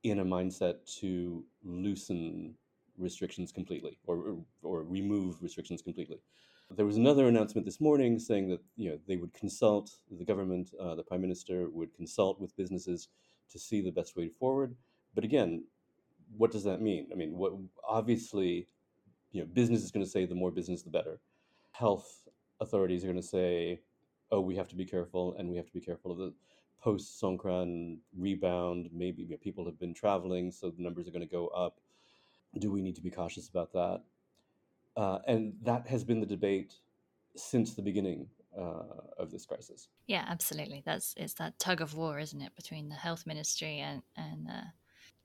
in 0.03 0.19
a 0.19 0.25
mindset 0.25 0.75
to 0.99 1.43
loosen 1.63 2.53
restrictions 2.97 3.51
completely 3.51 3.97
or, 4.05 4.37
or 4.63 4.83
remove 4.83 5.41
restrictions 5.41 5.81
completely. 5.81 6.21
There 6.75 6.85
was 6.85 6.97
another 6.97 7.27
announcement 7.27 7.65
this 7.65 7.81
morning 7.81 8.19
saying 8.19 8.49
that 8.49 8.61
you 8.75 8.91
know 8.91 8.99
they 9.07 9.15
would 9.15 9.33
consult 9.33 9.89
the 10.11 10.23
government, 10.23 10.69
uh, 10.79 10.93
the 10.93 11.03
prime 11.03 11.21
minister 11.21 11.67
would 11.69 11.93
consult 11.95 12.39
with 12.39 12.55
businesses 12.55 13.07
to 13.51 13.57
see 13.57 13.81
the 13.81 13.91
best 13.91 14.15
way 14.15 14.29
forward. 14.29 14.75
But 15.15 15.23
again, 15.23 15.63
what 16.37 16.51
does 16.51 16.63
that 16.65 16.79
mean? 16.79 17.07
I 17.11 17.15
mean, 17.15 17.35
what 17.35 17.53
obviously, 17.87 18.67
you 19.31 19.41
know, 19.41 19.47
business 19.47 19.83
is 19.83 19.89
going 19.89 20.05
to 20.05 20.11
say 20.11 20.25
the 20.25 20.35
more 20.35 20.51
business, 20.51 20.83
the 20.83 20.91
better. 20.91 21.19
Health 21.71 22.27
authorities 22.61 23.03
are 23.03 23.07
going 23.07 23.21
to 23.21 23.27
say, 23.27 23.79
oh, 24.31 24.41
we 24.41 24.55
have 24.55 24.67
to 24.67 24.75
be 24.75 24.85
careful, 24.85 25.35
and 25.39 25.49
we 25.49 25.57
have 25.57 25.65
to 25.65 25.73
be 25.73 25.81
careful 25.81 26.11
of 26.11 26.19
the 26.19 26.33
post 26.79 27.19
Songkran 27.19 27.97
rebound. 28.15 28.89
Maybe 28.93 29.23
you 29.23 29.31
know, 29.31 29.37
people 29.37 29.65
have 29.65 29.79
been 29.79 29.95
traveling, 29.95 30.51
so 30.51 30.69
the 30.69 30.83
numbers 30.83 31.07
are 31.07 31.11
going 31.11 31.27
to 31.27 31.33
go 31.33 31.47
up. 31.47 31.79
Do 32.59 32.71
we 32.71 32.83
need 32.83 32.95
to 32.95 33.01
be 33.01 33.09
cautious 33.09 33.49
about 33.49 33.73
that? 33.73 34.01
Uh, 34.99 35.19
and 35.27 35.53
that 35.63 35.87
has 35.87 36.03
been 36.03 36.19
the 36.19 36.25
debate 36.25 36.73
since 37.33 37.73
the 37.73 37.81
beginning 37.81 38.27
uh, 38.57 38.83
of 39.17 39.31
this 39.31 39.45
crisis. 39.45 39.87
Yeah, 40.07 40.25
absolutely. 40.27 40.83
That's 40.85 41.13
it's 41.15 41.35
that 41.35 41.57
tug 41.57 41.79
of 41.79 41.95
war, 41.95 42.19
isn't 42.19 42.41
it, 42.41 42.53
between 42.57 42.89
the 42.89 42.95
health 42.95 43.25
ministry 43.25 43.79
and 43.79 44.01
and 44.17 44.49
uh, 44.49 44.67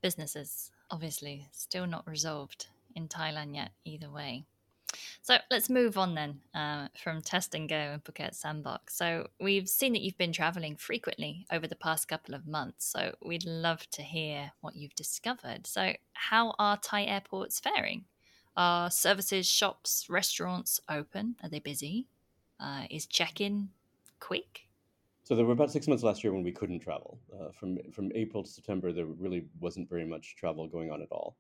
businesses? 0.00 0.70
Obviously, 0.92 1.48
still 1.50 1.88
not 1.88 2.06
resolved 2.06 2.68
in 2.94 3.08
Thailand 3.08 3.56
yet. 3.56 3.72
Either 3.84 4.10
way. 4.10 4.44
So 5.22 5.38
let's 5.50 5.68
move 5.68 5.98
on 5.98 6.14
then 6.14 6.40
uh, 6.54 6.86
from 7.02 7.20
Test 7.20 7.56
and 7.56 7.68
Go 7.68 7.74
and 7.74 8.04
Phuket 8.04 8.36
Sandbox. 8.36 8.94
So 8.94 9.26
we've 9.40 9.68
seen 9.68 9.92
that 9.94 10.02
you've 10.02 10.18
been 10.18 10.32
traveling 10.32 10.76
frequently 10.76 11.46
over 11.50 11.66
the 11.66 11.74
past 11.74 12.06
couple 12.06 12.36
of 12.36 12.46
months. 12.46 12.86
So 12.86 13.12
we'd 13.24 13.44
love 13.44 13.90
to 13.90 14.02
hear 14.02 14.52
what 14.60 14.76
you've 14.76 14.94
discovered. 14.94 15.66
So 15.66 15.94
how 16.12 16.54
are 16.60 16.76
Thai 16.76 17.06
airports 17.06 17.58
faring? 17.58 18.04
Are 18.56 18.90
services, 18.90 19.46
shops, 19.46 20.06
restaurants 20.08 20.80
open? 20.88 21.36
Are 21.42 21.48
they 21.48 21.58
busy? 21.58 22.06
Uh, 22.60 22.84
is 22.90 23.06
check 23.06 23.40
in 23.40 23.70
quick? 24.20 24.68
So 25.24 25.34
there 25.34 25.44
were 25.44 25.52
about 25.52 25.72
six 25.72 25.88
months 25.88 26.04
last 26.04 26.22
year 26.22 26.32
when 26.32 26.44
we 26.44 26.52
couldn't 26.52 26.80
travel. 26.80 27.18
Uh, 27.32 27.50
from 27.50 27.78
from 27.92 28.12
April 28.14 28.42
to 28.42 28.48
September, 28.48 28.92
there 28.92 29.06
really 29.06 29.44
wasn't 29.58 29.88
very 29.88 30.04
much 30.04 30.36
travel 30.36 30.68
going 30.68 30.90
on 30.90 31.02
at 31.02 31.08
all, 31.10 31.36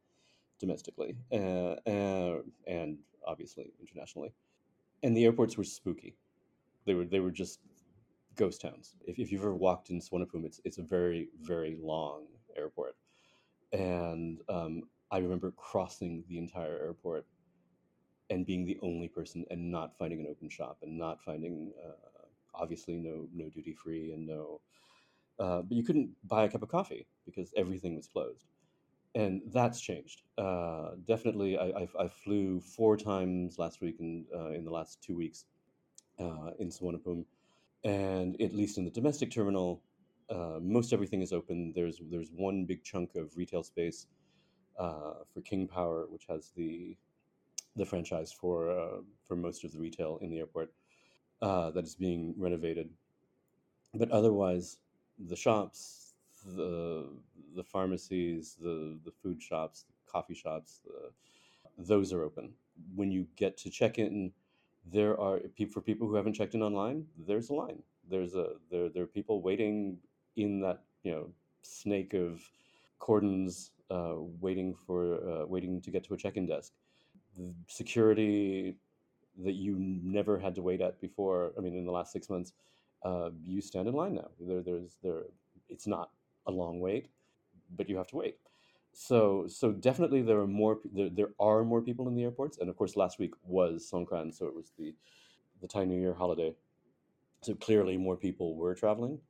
domestically, 0.58 1.16
uh, 1.32 1.76
uh 1.88 2.38
and 2.66 2.98
obviously 3.26 3.72
internationally. 3.80 4.32
And 5.02 5.16
the 5.16 5.24
airports 5.24 5.58
were 5.58 5.64
spooky. 5.64 6.16
They 6.86 6.94
were 6.94 7.04
they 7.04 7.20
were 7.20 7.30
just 7.30 7.60
ghost 8.36 8.62
towns. 8.62 8.96
If, 9.06 9.18
if 9.18 9.30
you've 9.30 9.42
ever 9.42 9.54
walked 9.54 9.90
in 9.90 10.00
Suvarnabhumi, 10.00 10.46
it's 10.46 10.60
it's 10.64 10.78
a 10.78 10.82
very 10.82 11.28
very 11.42 11.76
long 11.80 12.24
airport, 12.56 12.96
and 13.72 14.40
um, 14.48 14.84
I 15.10 15.18
remember 15.18 15.52
crossing 15.52 16.24
the 16.28 16.38
entire 16.38 16.78
airport 16.78 17.26
and 18.30 18.46
being 18.46 18.64
the 18.64 18.78
only 18.82 19.08
person 19.08 19.44
and 19.50 19.70
not 19.70 19.96
finding 19.96 20.20
an 20.20 20.26
open 20.28 20.48
shop 20.48 20.78
and 20.82 20.98
not 20.98 21.20
finding 21.22 21.72
uh, 21.84 22.26
obviously 22.54 22.96
no 22.96 23.28
no 23.34 23.48
duty 23.48 23.74
free 23.74 24.12
and 24.12 24.26
no 24.26 24.60
uh, 25.38 25.62
but 25.62 25.76
you 25.76 25.84
couldn't 25.84 26.10
buy 26.24 26.44
a 26.44 26.48
cup 26.48 26.62
of 26.62 26.68
coffee 26.68 27.06
because 27.26 27.52
everything 27.56 27.96
was 27.96 28.06
closed 28.06 28.46
and 29.14 29.42
that's 29.52 29.80
changed. 29.80 30.22
Uh, 30.36 30.90
definitely, 31.06 31.56
I, 31.56 31.66
I, 31.66 31.88
I, 32.00 32.08
flew 32.08 32.60
four 32.60 32.96
times 32.96 33.58
last 33.58 33.80
week 33.80 33.96
and 34.00 34.26
uh, 34.34 34.50
in 34.50 34.64
the 34.64 34.70
last 34.70 35.00
two 35.02 35.14
weeks 35.14 35.44
uh, 36.18 36.50
in 36.58 36.68
Suvarnabhumi, 36.68 37.24
and 37.84 38.40
at 38.40 38.54
least 38.54 38.78
in 38.78 38.84
the 38.84 38.90
domestic 38.90 39.30
terminal, 39.30 39.82
uh, 40.30 40.58
most 40.60 40.92
everything 40.92 41.22
is 41.22 41.32
open. 41.32 41.72
There's 41.74 42.00
there's 42.10 42.30
one 42.34 42.64
big 42.64 42.82
chunk 42.82 43.14
of 43.14 43.36
retail 43.36 43.62
space 43.62 44.06
uh, 44.78 45.14
for 45.32 45.40
King 45.40 45.66
Power, 45.68 46.06
which 46.08 46.26
has 46.28 46.50
the 46.56 46.96
the 47.76 47.84
franchise 47.84 48.32
for 48.32 48.70
uh, 48.70 49.00
for 49.26 49.36
most 49.36 49.64
of 49.64 49.72
the 49.72 49.78
retail 49.78 50.18
in 50.22 50.30
the 50.30 50.38
airport 50.38 50.72
that 51.40 51.84
is 51.84 51.94
being 51.94 52.34
renovated. 52.38 52.90
But 53.94 54.10
otherwise, 54.10 54.78
the 55.18 55.36
shops, 55.36 56.14
the 56.44 57.08
the 57.54 57.64
pharmacies, 57.64 58.56
the 58.60 58.98
the 59.04 59.12
food 59.12 59.42
shops, 59.42 59.84
the 59.88 60.10
coffee 60.10 60.34
shops, 60.34 60.80
the, 60.84 61.10
those 61.78 62.12
are 62.12 62.22
open. 62.22 62.54
When 62.94 63.10
you 63.10 63.26
get 63.36 63.56
to 63.58 63.70
check 63.70 63.98
in, 63.98 64.32
there 64.84 65.18
are 65.18 65.40
for 65.70 65.80
people 65.80 66.08
who 66.08 66.14
haven't 66.14 66.34
checked 66.34 66.54
in 66.54 66.62
online. 66.62 67.06
There's 67.16 67.50
a 67.50 67.54
line. 67.54 67.82
There's 68.08 68.34
a 68.34 68.54
there 68.70 68.88
there 68.88 69.04
are 69.04 69.14
people 69.18 69.40
waiting 69.40 69.98
in 70.36 70.60
that 70.60 70.82
you 71.02 71.12
know 71.12 71.30
snake 71.62 72.14
of 72.14 72.42
cordons, 72.98 73.70
uh, 73.90 74.14
waiting 74.40 74.74
for 74.86 75.16
uh, 75.28 75.46
waiting 75.46 75.80
to 75.82 75.90
get 75.90 76.04
to 76.04 76.14
a 76.14 76.16
check-in 76.16 76.46
desk. 76.46 76.72
The 77.36 77.52
security 77.68 78.76
that 79.44 79.54
you 79.54 79.76
never 79.78 80.38
had 80.38 80.54
to 80.54 80.62
wait 80.62 80.80
at 80.80 81.00
before. 81.00 81.52
I 81.58 81.60
mean, 81.60 81.76
in 81.76 81.84
the 81.84 81.92
last 81.92 82.12
six 82.12 82.30
months, 82.30 82.52
uh, 83.04 83.30
you 83.42 83.60
stand 83.60 83.88
in 83.88 83.94
line 83.94 84.14
now. 84.14 84.28
There, 84.40 84.62
there's 84.62 84.96
there. 85.02 85.22
It's 85.68 85.86
not 85.86 86.10
a 86.46 86.52
long 86.52 86.80
wait 86.80 87.08
but 87.76 87.88
you 87.88 87.96
have 87.96 88.06
to 88.08 88.16
wait. 88.16 88.38
So 88.92 89.46
so 89.48 89.72
definitely 89.72 90.22
there 90.22 90.38
are 90.38 90.46
more 90.46 90.78
there, 90.92 91.10
there 91.10 91.30
are 91.40 91.64
more 91.64 91.82
people 91.82 92.06
in 92.08 92.14
the 92.14 92.22
airports, 92.22 92.58
and 92.58 92.68
of 92.68 92.76
course 92.76 92.96
last 92.96 93.18
week 93.18 93.34
was 93.44 93.88
Songkran, 93.90 94.32
so 94.32 94.46
it 94.46 94.54
was 94.54 94.72
the 94.78 94.94
the 95.60 95.68
Thai 95.68 95.84
New 95.84 96.00
Year 96.00 96.14
holiday. 96.14 96.54
So 97.42 97.54
clearly 97.54 97.96
more 97.96 98.16
people 98.16 98.54
were 98.56 98.74
traveling. 98.74 99.20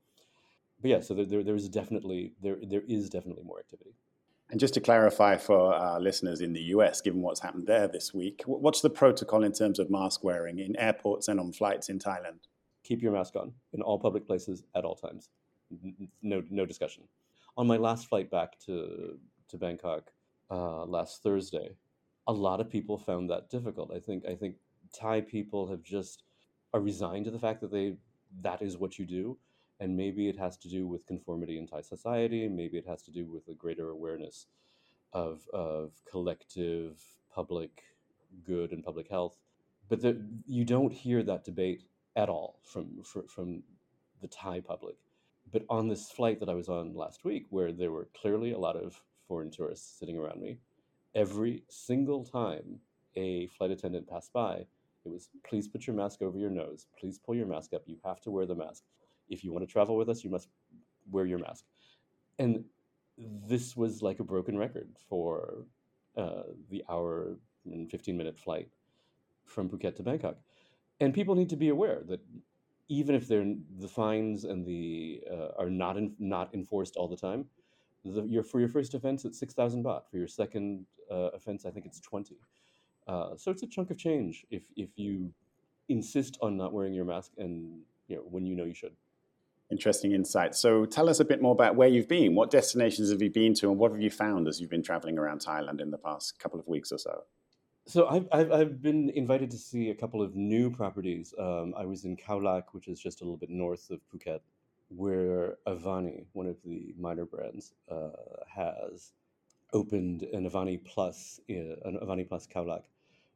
But 0.80 0.90
yeah, 0.90 1.00
so 1.00 1.14
there, 1.14 1.24
there 1.24 1.42
there's 1.42 1.68
definitely 1.68 2.34
there 2.42 2.58
there 2.62 2.82
is 2.86 3.08
definitely 3.08 3.44
more 3.44 3.58
activity. 3.58 3.94
And 4.54 4.60
just 4.60 4.74
to 4.74 4.80
clarify 4.80 5.36
for 5.36 5.74
our 5.74 5.98
listeners 5.98 6.40
in 6.40 6.52
the 6.52 6.62
US, 6.76 7.00
given 7.00 7.22
what's 7.22 7.40
happened 7.40 7.66
there 7.66 7.88
this 7.88 8.14
week, 8.14 8.44
what's 8.46 8.82
the 8.82 8.88
protocol 8.88 9.42
in 9.42 9.50
terms 9.52 9.80
of 9.80 9.90
mask 9.90 10.22
wearing 10.22 10.60
in 10.60 10.76
airports 10.76 11.26
and 11.26 11.40
on 11.40 11.52
flights 11.52 11.88
in 11.88 11.98
Thailand? 11.98 12.46
Keep 12.84 13.02
your 13.02 13.10
mask 13.10 13.34
on 13.34 13.52
in 13.72 13.82
all 13.82 13.98
public 13.98 14.24
places 14.24 14.62
at 14.76 14.84
all 14.84 14.94
times. 14.94 15.28
No, 16.22 16.44
no 16.50 16.64
discussion 16.66 17.02
on 17.56 17.66
my 17.66 17.76
last 17.76 18.08
flight 18.08 18.30
back 18.30 18.58
to 18.60 19.18
to 19.48 19.58
Bangkok 19.58 20.12
uh, 20.50 20.84
last 20.84 21.22
Thursday, 21.22 21.76
a 22.26 22.32
lot 22.32 22.60
of 22.60 22.70
people 22.70 22.98
found 22.98 23.30
that 23.30 23.50
difficult. 23.50 23.92
I 23.94 24.00
think 24.00 24.24
I 24.26 24.34
think 24.34 24.56
Thai 24.92 25.20
people 25.20 25.66
have 25.68 25.82
just 25.82 26.22
are 26.72 26.80
resigned 26.80 27.26
to 27.26 27.30
the 27.30 27.38
fact 27.38 27.60
that 27.60 27.70
they 27.70 27.96
that 28.42 28.62
is 28.62 28.76
what 28.76 28.98
you 28.98 29.06
do, 29.06 29.38
and 29.80 29.96
maybe 29.96 30.28
it 30.28 30.38
has 30.38 30.56
to 30.58 30.68
do 30.68 30.86
with 30.86 31.06
conformity 31.06 31.58
in 31.58 31.66
Thai 31.66 31.80
society. 31.80 32.48
Maybe 32.48 32.78
it 32.78 32.86
has 32.86 33.02
to 33.02 33.10
do 33.10 33.26
with 33.26 33.48
a 33.48 33.54
greater 33.54 33.90
awareness 33.90 34.46
of 35.12 35.48
of 35.52 35.92
collective 36.10 37.00
public 37.34 37.82
good 38.44 38.72
and 38.72 38.84
public 38.84 39.08
health. 39.08 39.36
But 39.88 40.00
the, 40.00 40.20
you 40.46 40.64
don't 40.64 40.92
hear 40.92 41.22
that 41.24 41.44
debate 41.44 41.82
at 42.16 42.28
all 42.28 42.60
from 42.64 43.02
from, 43.02 43.26
from 43.28 43.62
the 44.20 44.28
Thai 44.28 44.60
public 44.60 44.96
but 45.52 45.64
on 45.68 45.88
this 45.88 46.10
flight 46.10 46.40
that 46.40 46.48
I 46.48 46.54
was 46.54 46.68
on 46.68 46.94
last 46.94 47.24
week, 47.24 47.46
where 47.50 47.72
there 47.72 47.92
were 47.92 48.08
clearly 48.20 48.52
a 48.52 48.58
lot 48.58 48.76
of 48.76 49.00
foreign 49.28 49.50
tourists 49.50 49.98
sitting 49.98 50.18
around 50.18 50.40
me, 50.40 50.58
every 51.14 51.62
single 51.68 52.24
time 52.24 52.80
a 53.16 53.46
flight 53.48 53.70
attendant 53.70 54.08
passed 54.08 54.32
by, 54.32 54.66
it 55.04 55.08
was 55.08 55.28
please 55.48 55.68
put 55.68 55.86
your 55.86 55.94
mask 55.94 56.22
over 56.22 56.38
your 56.38 56.50
nose. 56.50 56.86
Please 56.98 57.18
pull 57.18 57.34
your 57.34 57.46
mask 57.46 57.72
up. 57.74 57.82
You 57.86 57.98
have 58.04 58.20
to 58.22 58.30
wear 58.30 58.46
the 58.46 58.54
mask. 58.54 58.82
If 59.28 59.44
you 59.44 59.52
want 59.52 59.66
to 59.66 59.72
travel 59.72 59.96
with 59.96 60.08
us, 60.08 60.24
you 60.24 60.30
must 60.30 60.48
wear 61.10 61.26
your 61.26 61.38
mask. 61.38 61.64
And 62.38 62.64
this 63.16 63.76
was 63.76 64.02
like 64.02 64.20
a 64.20 64.24
broken 64.24 64.58
record 64.58 64.88
for 65.08 65.66
uh, 66.16 66.42
the 66.70 66.84
hour 66.88 67.36
and 67.64 67.90
15 67.90 68.16
minute 68.16 68.38
flight 68.38 68.68
from 69.44 69.68
Phuket 69.68 69.96
to 69.96 70.02
Bangkok. 70.02 70.36
And 71.00 71.12
people 71.12 71.34
need 71.34 71.48
to 71.50 71.56
be 71.56 71.68
aware 71.68 72.02
that 72.08 72.20
even 72.88 73.14
if 73.14 73.26
they're 73.26 73.54
the 73.78 73.88
fines 73.88 74.44
and 74.44 74.64
the 74.64 75.22
uh, 75.30 75.48
are 75.58 75.70
not 75.70 75.96
in, 75.96 76.14
not 76.18 76.54
enforced 76.54 76.96
all 76.96 77.08
the 77.08 77.16
time, 77.16 77.46
the, 78.04 78.22
your 78.22 78.42
for 78.42 78.60
your 78.60 78.68
first 78.68 78.94
offense 78.94 79.24
it's 79.24 79.38
six 79.38 79.54
thousand 79.54 79.84
baht. 79.84 80.02
For 80.10 80.18
your 80.18 80.28
second 80.28 80.86
uh, 81.10 81.30
offense, 81.32 81.64
I 81.64 81.70
think 81.70 81.86
it's 81.86 82.00
twenty. 82.00 82.36
Uh, 83.06 83.36
so 83.36 83.50
it's 83.50 83.62
a 83.62 83.66
chunk 83.66 83.90
of 83.90 83.98
change 83.98 84.44
if 84.50 84.64
if 84.76 84.90
you 84.96 85.32
insist 85.88 86.38
on 86.40 86.56
not 86.56 86.72
wearing 86.72 86.94
your 86.94 87.04
mask 87.04 87.32
and 87.38 87.80
you 88.08 88.16
know 88.16 88.22
when 88.22 88.44
you 88.44 88.54
know 88.54 88.64
you 88.64 88.74
should. 88.74 88.94
Interesting 89.70 90.12
insight. 90.12 90.54
So 90.54 90.84
tell 90.84 91.08
us 91.08 91.20
a 91.20 91.24
bit 91.24 91.40
more 91.40 91.52
about 91.52 91.74
where 91.74 91.88
you've 91.88 92.08
been. 92.08 92.34
What 92.34 92.50
destinations 92.50 93.10
have 93.10 93.22
you 93.22 93.30
been 93.30 93.54
to, 93.54 93.70
and 93.70 93.78
what 93.78 93.92
have 93.92 94.00
you 94.00 94.10
found 94.10 94.46
as 94.46 94.60
you've 94.60 94.70
been 94.70 94.82
traveling 94.82 95.18
around 95.18 95.40
Thailand 95.40 95.80
in 95.80 95.90
the 95.90 95.98
past 95.98 96.38
couple 96.38 96.60
of 96.60 96.68
weeks 96.68 96.92
or 96.92 96.98
so? 96.98 97.24
So 97.86 98.06
I've, 98.06 98.26
I've, 98.32 98.52
I've 98.52 98.82
been 98.82 99.10
invited 99.10 99.50
to 99.50 99.58
see 99.58 99.90
a 99.90 99.94
couple 99.94 100.22
of 100.22 100.34
new 100.34 100.70
properties. 100.70 101.34
Um, 101.38 101.74
I 101.76 101.84
was 101.84 102.04
in 102.04 102.16
Khao 102.16 102.42
Lak, 102.42 102.72
which 102.72 102.88
is 102.88 103.00
just 103.00 103.20
a 103.20 103.24
little 103.24 103.36
bit 103.36 103.50
north 103.50 103.90
of 103.90 104.00
Phuket, 104.10 104.40
where 104.88 105.56
Avani, 105.66 106.24
one 106.32 106.46
of 106.46 106.56
the 106.64 106.94
minor 106.98 107.24
brands, 107.24 107.72
uh, 107.90 108.10
has 108.46 109.12
opened 109.72 110.22
an 110.22 110.48
Avani 110.48 110.82
Plus, 110.84 111.40
uh, 111.50 111.76
an 111.84 111.98
Avani 112.02 112.28
Plus 112.28 112.46
Khao 112.46 112.66
Lak, 112.66 112.84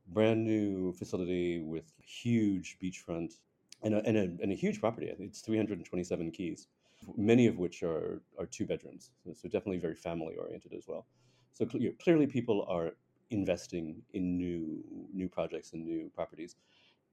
brand 0.09 0.45
new 0.45 0.93
facility 0.93 1.61
with 1.61 1.93
huge 2.03 2.79
beachfront 2.83 3.39
and 3.83 3.95
a, 3.95 3.99
and 4.05 4.17
a, 4.17 4.23
and 4.43 4.53
a 4.53 4.55
huge 4.55 4.81
property. 4.81 5.11
It's 5.19 5.41
327 5.41 6.31
keys, 6.33 6.69
many 7.17 7.47
of 7.47 7.59
which 7.59 7.83
are, 7.83 8.23
are 8.39 8.47
two 8.47 8.67
bedrooms. 8.67 9.11
So, 9.25 9.33
so 9.35 9.49
definitely 9.49 9.79
very 9.79 9.95
family 9.95 10.37
oriented 10.37 10.73
as 10.73 10.85
well. 10.87 11.07
So 11.53 11.67
cl- 11.67 11.93
clearly 12.03 12.27
people 12.27 12.65
are 12.69 12.93
investing 13.31 14.03
in 14.15 14.37
new 14.37 14.83
new 15.13 15.29
projects 15.29 15.73
and 15.73 15.85
new 15.85 16.11
properties. 16.15 16.57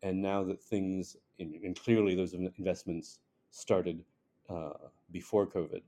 And 0.03 0.21
now 0.21 0.43
that 0.43 0.61
things, 0.61 1.17
in, 1.39 1.59
and 1.63 1.79
clearly 1.79 2.15
those 2.15 2.33
investments 2.33 3.19
started 3.51 4.03
uh, 4.49 4.73
before 5.11 5.47
COVID, 5.47 5.81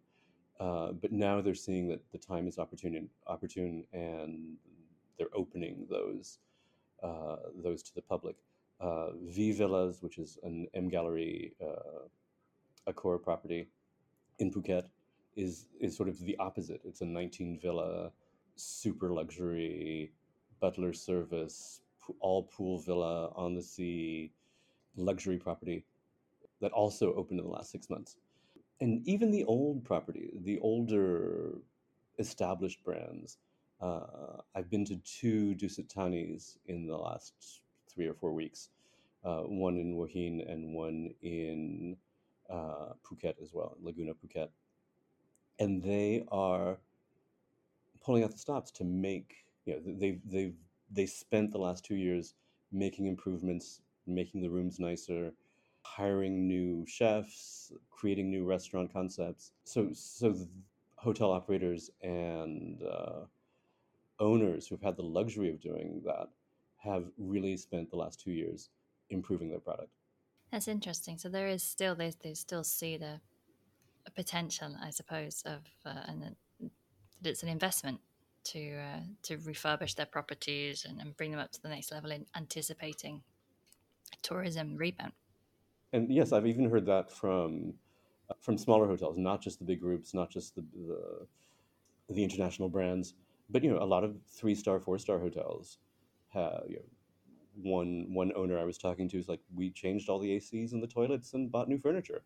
uh, 0.60 0.94
but 0.94 1.12
now 1.12 1.42
they're 1.42 1.54
seeing 1.54 1.88
that 1.90 2.02
the 2.12 2.18
time 2.18 2.48
is 2.48 2.58
opportune, 2.58 3.10
opportune, 3.28 3.84
and 3.94 4.58
they're 5.18 5.36
opening 5.36 5.86
those 5.90 6.40
uh, 7.04 7.38
those 7.64 7.84
to 7.84 7.94
the 7.94 8.02
public. 8.02 8.36
Uh, 8.80 9.08
v 9.24 9.52
Villas, 9.52 10.04
which 10.04 10.18
is 10.20 10.38
an 10.44 10.68
M 10.74 10.88
Gallery 10.88 11.54
uh, 11.62 12.92
Accor 12.92 13.22
property 13.22 13.70
in 14.40 14.52
Phuket, 14.52 14.86
is 15.36 15.68
is 15.80 15.96
sort 15.96 16.10
of 16.10 16.20
the 16.20 16.38
opposite. 16.38 16.82
It's 16.84 17.02
a 17.02 17.06
19 17.06 17.60
villa 17.60 18.12
super 18.56 19.12
luxury 19.12 20.12
butler 20.60 20.94
service, 20.94 21.82
all 22.20 22.44
pool 22.44 22.80
villa 22.80 23.32
on 23.36 23.56
the 23.56 23.62
sea, 23.62 24.32
luxury 24.96 25.38
property 25.38 25.86
that 26.62 26.72
also 26.72 27.14
opened 27.14 27.40
in 27.40 27.46
the 27.46 27.52
last 27.52 27.72
six 27.72 27.90
months. 27.90 28.18
And 28.80 29.08
even 29.08 29.32
the 29.32 29.44
old 29.46 29.84
property, 29.84 30.32
the 30.44 30.60
older 30.60 31.60
established 32.20 32.84
brands, 32.84 33.38
uh, 33.82 34.42
I've 34.56 34.70
been 34.70 34.86
to 34.86 34.98
two 34.98 35.56
Dusit 35.56 35.88
Thanis 35.88 36.58
in 36.66 36.88
the 36.88 36.98
last 36.98 37.62
three 37.98 38.08
or 38.08 38.14
four 38.14 38.32
weeks, 38.32 38.70
uh, 39.26 39.42
one 39.42 39.76
in 39.76 39.94
Hua 39.94 40.08
Hin 40.08 40.42
and 40.48 40.74
one 40.74 41.10
in 41.24 41.98
uh, 42.50 42.94
Phuket 43.04 43.34
as 43.42 43.52
well, 43.54 43.76
Laguna 43.82 44.14
Phuket. 44.14 44.50
And 45.60 45.82
they 45.84 46.24
are 46.32 46.78
pulling 48.06 48.24
out 48.24 48.32
the 48.32 48.38
stops 48.38 48.70
to 48.72 48.84
make 48.84 49.46
you 49.66 49.74
know 49.74 49.82
they've 50.00 50.22
they've 50.30 50.56
they 50.92 51.08
spent 51.08 51.52
the 51.52 51.58
last 51.58 51.84
two 51.84 51.96
years 51.96 52.36
making 52.72 53.08
improvements, 53.08 53.82
making 54.06 54.42
the 54.42 54.50
rooms 54.50 54.80
nicer, 54.80 55.34
hiring 55.82 56.48
new 56.48 56.86
chefs, 56.88 57.74
creating 57.90 58.30
new 58.30 58.46
restaurant 58.46 58.94
concepts. 58.94 59.52
So 59.64 59.90
so 59.94 60.36
hotel 60.96 61.32
operators 61.32 61.90
and 62.04 62.82
uh, 62.84 63.26
owners 64.20 64.68
who've 64.68 64.82
had 64.82 64.96
the 64.96 65.04
luxury 65.04 65.50
of 65.50 65.60
doing 65.60 66.02
that 66.06 66.28
have 66.78 67.06
really 67.18 67.58
spent 67.58 67.90
the 67.90 67.98
last 67.98 68.20
two 68.20 68.32
years 68.32 68.70
improving 69.10 69.50
their 69.50 69.60
product. 69.60 69.90
That's 70.52 70.68
interesting. 70.68 71.18
So 71.18 71.30
there 71.30 71.48
is 71.48 71.64
still 71.64 71.96
they 71.96 72.14
they 72.24 72.34
still 72.34 72.64
see 72.64 72.98
the 72.98 73.20
potential, 74.16 74.76
I 74.82 74.92
suppose, 74.92 75.44
of 75.46 75.62
uh, 75.86 76.04
and 76.08 76.36
it's 77.24 77.44
an 77.44 77.50
investment 77.50 78.00
to 78.46 78.76
uh, 78.76 79.00
to 79.24 79.38
refurbish 79.38 79.96
their 79.96 80.06
properties 80.06 80.86
and, 80.86 81.02
and 81.02 81.16
bring 81.18 81.32
them 81.32 81.40
up 81.40 81.52
to 81.52 81.62
the 81.62 81.70
next 81.70 81.92
level 81.92 82.12
in 82.12 82.26
anticipating 82.36 83.22
tourism 84.22 84.78
rebound. 84.78 85.14
And 85.94 86.12
yes, 86.12 86.32
I've 86.32 86.48
even 86.48 86.70
heard 86.70 86.86
that 86.86 87.12
from 87.12 87.74
from 88.40 88.58
smaller 88.58 88.88
hotels, 88.88 89.18
not 89.18 89.42
just 89.42 89.60
the 89.60 89.66
big 89.66 89.82
groups, 89.82 90.14
not 90.14 90.30
just 90.30 90.56
the 90.56 90.64
the, 90.74 92.14
the 92.14 92.24
international 92.24 92.70
brands, 92.70 93.16
but 93.50 93.64
you 93.64 93.70
know, 93.70 93.82
a 93.82 93.86
lot 93.86 94.04
of 94.04 94.16
three 94.30 94.56
star, 94.56 94.80
four 94.80 94.98
star 94.98 95.20
hotels 95.20 95.80
you 96.36 96.78
know, 96.78 96.86
one 97.62 98.14
one 98.14 98.32
owner 98.36 98.60
I 98.60 98.64
was 98.64 98.78
talking 98.78 99.10
to 99.10 99.18
is 99.18 99.28
like, 99.28 99.40
we 99.56 99.70
changed 99.72 100.10
all 100.10 100.20
the 100.20 100.38
ACs 100.38 100.74
in 100.74 100.82
the 100.82 100.88
toilets 100.88 101.34
and 101.34 101.52
bought 101.52 101.68
new 101.68 101.80
furniture, 101.80 102.24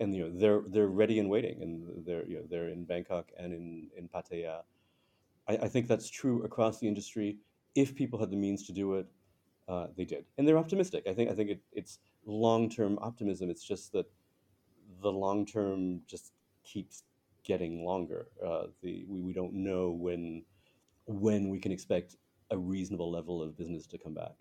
and 0.00 0.14
you 0.14 0.24
know 0.24 0.30
they're 0.38 0.62
they're 0.68 0.88
ready 0.88 1.18
and 1.18 1.30
waiting, 1.30 1.62
and 1.62 2.06
they're 2.06 2.26
you 2.26 2.36
know 2.36 2.44
they're 2.48 2.68
in 2.68 2.84
Bangkok 2.84 3.30
and 3.38 3.52
in 3.52 3.88
in 3.96 4.08
Pattaya. 4.08 4.62
I, 5.48 5.56
I 5.56 5.68
think 5.68 5.88
that's 5.88 6.10
true 6.10 6.42
across 6.44 6.78
the 6.78 6.88
industry. 6.88 7.38
If 7.74 7.94
people 7.94 8.18
had 8.18 8.30
the 8.30 8.36
means 8.36 8.66
to 8.66 8.72
do 8.72 8.94
it, 8.94 9.06
uh, 9.68 9.88
they 9.96 10.04
did, 10.04 10.24
and 10.38 10.46
they're 10.46 10.58
optimistic. 10.58 11.06
I 11.06 11.14
think 11.14 11.30
I 11.30 11.34
think 11.34 11.50
it, 11.50 11.60
it's 11.72 11.98
long 12.26 12.68
term 12.68 12.98
optimism. 13.00 13.50
It's 13.50 13.64
just 13.64 13.92
that 13.92 14.06
the 15.02 15.12
long 15.12 15.46
term 15.46 16.02
just 16.06 16.32
keeps 16.64 17.04
getting 17.44 17.84
longer. 17.84 18.28
Uh, 18.44 18.66
the 18.82 19.04
we, 19.08 19.20
we 19.20 19.32
don't 19.32 19.54
know 19.54 19.90
when 19.90 20.44
when 21.06 21.48
we 21.48 21.58
can 21.58 21.72
expect 21.72 22.16
a 22.50 22.58
reasonable 22.58 23.10
level 23.10 23.42
of 23.42 23.56
business 23.56 23.86
to 23.88 23.98
come 23.98 24.14
back. 24.14 24.32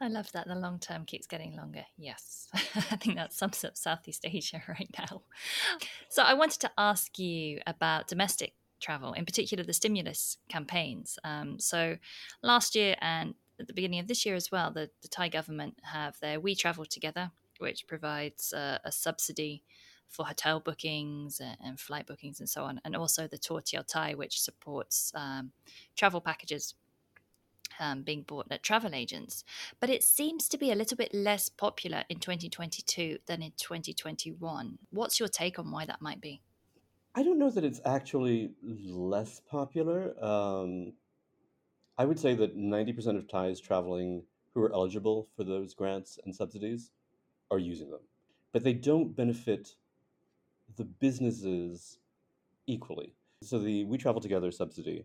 I 0.00 0.08
love 0.08 0.30
that 0.32 0.46
the 0.46 0.54
long 0.54 0.78
term 0.78 1.04
keeps 1.04 1.26
getting 1.26 1.56
longer. 1.56 1.84
Yes, 1.96 2.48
I 2.54 2.96
think 2.96 3.16
that 3.16 3.32
sums 3.32 3.64
up 3.64 3.76
Southeast 3.76 4.24
Asia 4.24 4.62
right 4.68 4.90
now. 4.96 5.22
So 6.08 6.22
I 6.22 6.34
wanted 6.34 6.60
to 6.60 6.70
ask 6.78 7.18
you 7.18 7.60
about 7.66 8.06
domestic 8.06 8.54
travel, 8.80 9.12
in 9.12 9.24
particular 9.24 9.64
the 9.64 9.72
stimulus 9.72 10.38
campaigns. 10.48 11.18
Um, 11.24 11.58
so 11.58 11.96
last 12.42 12.76
year 12.76 12.94
and 13.00 13.34
at 13.58 13.66
the 13.66 13.72
beginning 13.72 13.98
of 13.98 14.06
this 14.06 14.24
year 14.24 14.36
as 14.36 14.52
well, 14.52 14.70
the, 14.70 14.88
the 15.02 15.08
Thai 15.08 15.28
government 15.28 15.78
have 15.82 16.18
their 16.20 16.38
We 16.38 16.54
Travel 16.54 16.84
Together, 16.84 17.32
which 17.58 17.88
provides 17.88 18.52
a 18.52 18.92
subsidy 18.92 19.64
for 20.08 20.24
hotel 20.24 20.60
bookings 20.60 21.40
and, 21.40 21.56
and, 21.62 21.78
flight 21.78 22.06
bookings 22.06 22.40
and 22.40 22.48
so 22.48 22.62
on, 22.64 22.80
and 22.84 22.96
also 22.96 23.26
the 23.26 23.36
Tour 23.36 23.60
Thai, 23.60 24.14
which 24.14 24.40
supports 24.40 25.12
um, 25.14 25.50
travel 25.96 26.20
packages 26.20 26.74
um, 27.78 28.02
being 28.02 28.22
bought 28.22 28.46
at 28.50 28.62
travel 28.62 28.94
agents. 28.94 29.44
But 29.80 29.90
it 29.90 30.02
seems 30.02 30.48
to 30.48 30.58
be 30.58 30.70
a 30.70 30.74
little 30.74 30.96
bit 30.96 31.14
less 31.14 31.48
popular 31.48 32.04
in 32.08 32.18
2022 32.18 33.18
than 33.26 33.42
in 33.42 33.52
2021. 33.56 34.78
What's 34.90 35.18
your 35.18 35.28
take 35.28 35.58
on 35.58 35.70
why 35.70 35.84
that 35.86 36.02
might 36.02 36.20
be? 36.20 36.40
I 37.14 37.22
don't 37.22 37.38
know 37.38 37.50
that 37.50 37.64
it's 37.64 37.80
actually 37.84 38.52
less 38.62 39.40
popular. 39.50 40.14
Um, 40.22 40.92
I 41.96 42.04
would 42.04 42.18
say 42.18 42.34
that 42.34 42.56
90% 42.56 43.16
of 43.16 43.28
Thais 43.28 43.60
traveling 43.60 44.22
who 44.54 44.62
are 44.62 44.72
eligible 44.72 45.28
for 45.36 45.44
those 45.44 45.74
grants 45.74 46.18
and 46.24 46.34
subsidies 46.34 46.90
are 47.50 47.58
using 47.58 47.90
them. 47.90 48.00
But 48.52 48.64
they 48.64 48.72
don't 48.72 49.16
benefit 49.16 49.74
the 50.76 50.84
businesses 50.84 51.98
equally. 52.66 53.14
So 53.42 53.58
the 53.58 53.84
We 53.84 53.98
Travel 53.98 54.20
Together 54.20 54.50
subsidy 54.50 55.04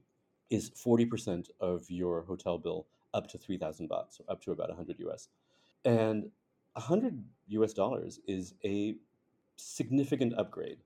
is 0.50 0.70
40% 0.72 1.50
of 1.60 1.90
your 1.90 2.24
hotel 2.24 2.58
bill 2.58 2.88
up 3.14 3.28
to 3.30 3.38
3000 3.38 3.90
baht, 3.90 4.06
so 4.10 4.24
up 4.28 4.42
to 4.44 4.52
about 4.52 4.70
100 4.70 5.00
US. 5.08 5.30
And 5.86 6.30
100 6.74 7.24
US 7.50 7.74
dollars 7.74 8.20
is 8.28 8.54
a 8.64 8.96
significant 9.56 10.34
upgrade 10.38 10.80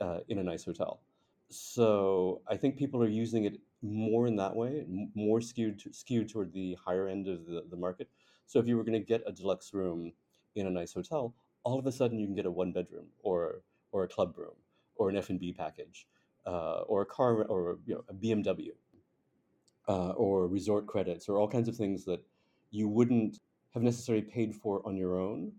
uh, 0.00 0.20
in 0.28 0.38
a 0.38 0.42
nice 0.42 0.64
hotel. 0.64 1.00
So 1.50 2.40
I 2.48 2.56
think 2.56 2.76
people 2.76 3.02
are 3.02 3.08
using 3.08 3.44
it 3.44 3.58
more 3.82 4.26
in 4.26 4.36
that 4.36 4.56
way, 4.56 4.84
more 5.14 5.40
skewed 5.40 5.78
to, 5.80 5.92
skewed 5.92 6.28
toward 6.28 6.52
the 6.52 6.76
higher 6.84 7.08
end 7.08 7.28
of 7.28 7.46
the, 7.46 7.64
the 7.68 7.76
market. 7.76 8.08
So 8.46 8.58
if 8.58 8.66
you 8.66 8.76
were 8.76 8.84
going 8.84 9.00
to 9.00 9.06
get 9.06 9.22
a 9.26 9.32
deluxe 9.32 9.74
room 9.74 10.12
in 10.54 10.66
a 10.66 10.70
nice 10.70 10.92
hotel, 10.94 11.34
all 11.64 11.78
of 11.78 11.86
a 11.86 11.92
sudden 11.92 12.18
you 12.18 12.26
can 12.26 12.34
get 12.34 12.46
a 12.46 12.50
one 12.50 12.72
bedroom 12.72 13.06
or 13.22 13.62
or 13.92 14.04
a 14.04 14.08
club 14.08 14.36
room 14.36 14.54
or 14.96 15.08
an 15.08 15.16
F 15.16 15.30
and 15.30 15.38
B 15.38 15.52
package 15.52 16.06
uh, 16.46 16.80
or 16.82 17.02
a 17.02 17.06
car 17.06 17.44
or 17.44 17.78
you 17.86 17.94
know, 17.94 18.04
a 18.08 18.14
BMW 18.14 18.72
uh, 19.88 20.10
or 20.10 20.46
resort 20.48 20.86
credits 20.86 21.28
or 21.28 21.38
all 21.38 21.48
kinds 21.48 21.68
of 21.68 21.76
things 21.76 22.04
that 22.04 22.20
you 22.70 22.88
wouldn't 22.88 23.38
have 23.72 23.82
necessarily 23.82 24.24
paid 24.24 24.54
for 24.54 24.86
on 24.86 24.96
your 24.96 25.18
own 25.18 25.52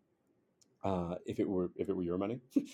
uh, 0.83 1.15
if 1.25 1.39
it 1.39 1.47
were 1.47 1.71
if 1.75 1.89
it 1.89 1.95
were 1.95 2.03
your 2.03 2.17
money. 2.17 2.39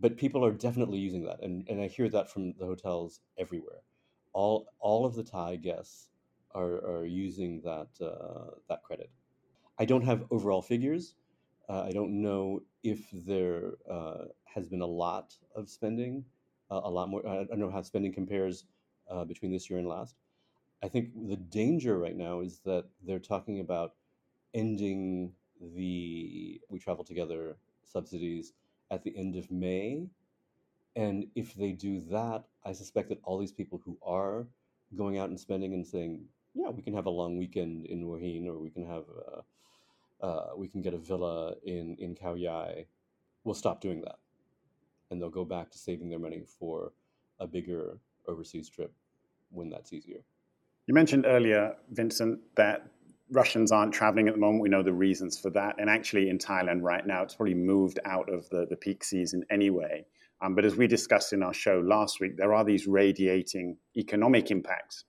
but 0.00 0.16
people 0.16 0.44
are 0.44 0.52
definitely 0.52 0.98
using 0.98 1.24
that, 1.24 1.42
and, 1.42 1.68
and 1.68 1.80
I 1.80 1.88
hear 1.88 2.08
that 2.10 2.30
from 2.30 2.52
the 2.58 2.66
hotels 2.66 3.20
everywhere. 3.38 3.82
All 4.32 4.66
all 4.78 5.04
of 5.04 5.14
the 5.14 5.24
Thai 5.24 5.56
guests 5.56 6.10
are, 6.54 6.84
are 6.86 7.06
using 7.06 7.60
that 7.62 7.88
uh, 8.04 8.56
that 8.68 8.82
credit. 8.84 9.10
I 9.78 9.84
don't 9.84 10.04
have 10.04 10.24
overall 10.30 10.62
figures. 10.62 11.14
Uh, 11.68 11.82
I 11.82 11.92
don't 11.92 12.20
know 12.20 12.62
if 12.82 13.08
there 13.12 13.74
uh, 13.90 14.24
has 14.44 14.68
been 14.68 14.80
a 14.80 14.86
lot 14.86 15.34
of 15.54 15.68
spending, 15.68 16.24
uh, 16.70 16.80
a 16.84 16.90
lot 16.90 17.08
more. 17.08 17.26
I 17.26 17.44
don't 17.44 17.58
know 17.58 17.70
how 17.70 17.82
spending 17.82 18.12
compares 18.12 18.64
uh, 19.10 19.24
between 19.24 19.52
this 19.52 19.70
year 19.70 19.78
and 19.78 19.88
last. 19.88 20.16
I 20.82 20.88
think 20.88 21.10
the 21.28 21.36
danger 21.36 21.98
right 21.98 22.16
now 22.16 22.40
is 22.40 22.60
that 22.64 22.86
they're 23.06 23.18
talking 23.18 23.60
about 23.60 23.94
ending 24.54 25.32
the 25.74 26.60
We 26.70 26.78
Travel 26.78 27.04
Together 27.04 27.56
subsidies 27.84 28.54
at 28.90 29.04
the 29.04 29.16
end 29.16 29.36
of 29.36 29.50
May. 29.50 30.06
And 30.96 31.26
if 31.34 31.54
they 31.54 31.72
do 31.72 32.00
that, 32.10 32.44
I 32.64 32.72
suspect 32.72 33.10
that 33.10 33.20
all 33.22 33.38
these 33.38 33.52
people 33.52 33.80
who 33.84 33.98
are 34.02 34.46
going 34.96 35.18
out 35.18 35.28
and 35.28 35.38
spending 35.38 35.74
and 35.74 35.86
saying, 35.86 36.24
yeah, 36.54 36.70
we 36.70 36.82
can 36.82 36.94
have 36.94 37.06
a 37.06 37.10
long 37.10 37.36
weekend 37.36 37.86
in 37.86 38.00
Hua 38.00 38.18
Hin 38.18 38.48
or 38.48 38.58
we 38.58 38.70
can 38.70 38.86
have 38.86 39.04
a, 39.26 40.24
uh, 40.24 40.50
we 40.56 40.66
can 40.66 40.80
get 40.80 40.94
a 40.94 40.98
villa 40.98 41.54
in, 41.64 41.96
in 41.98 42.14
Khao 42.14 42.40
Yai, 42.40 42.86
will 43.44 43.54
stop 43.54 43.80
doing 43.80 44.00
that. 44.00 44.18
And 45.10 45.20
they'll 45.20 45.30
go 45.30 45.44
back 45.44 45.70
to 45.70 45.78
saving 45.78 46.08
their 46.08 46.18
money 46.18 46.42
for 46.58 46.92
a 47.38 47.46
bigger 47.46 47.98
overseas 48.26 48.68
trip 48.68 48.92
when 49.50 49.70
that's 49.70 49.92
easier. 49.92 50.22
You 50.90 50.94
mentioned 50.94 51.24
earlier, 51.24 51.76
Vincent, 51.92 52.40
that 52.56 52.90
Russians 53.30 53.70
aren't 53.70 53.94
traveling 53.94 54.26
at 54.26 54.34
the 54.34 54.40
moment. 54.40 54.60
We 54.60 54.68
know 54.68 54.82
the 54.82 54.92
reasons 54.92 55.38
for 55.38 55.48
that. 55.50 55.76
And 55.78 55.88
actually, 55.88 56.28
in 56.28 56.36
Thailand 56.36 56.82
right 56.82 57.06
now, 57.06 57.22
it's 57.22 57.36
probably 57.36 57.54
moved 57.54 58.00
out 58.04 58.28
of 58.28 58.48
the, 58.48 58.66
the 58.68 58.74
peak 58.74 59.04
season 59.04 59.44
anyway. 59.52 60.04
Um, 60.42 60.56
but 60.56 60.64
as 60.64 60.74
we 60.74 60.88
discussed 60.88 61.32
in 61.32 61.44
our 61.44 61.54
show 61.54 61.78
last 61.78 62.18
week, 62.18 62.36
there 62.36 62.52
are 62.52 62.64
these 62.64 62.88
radiating 62.88 63.76
economic 63.96 64.50
impacts 64.50 65.04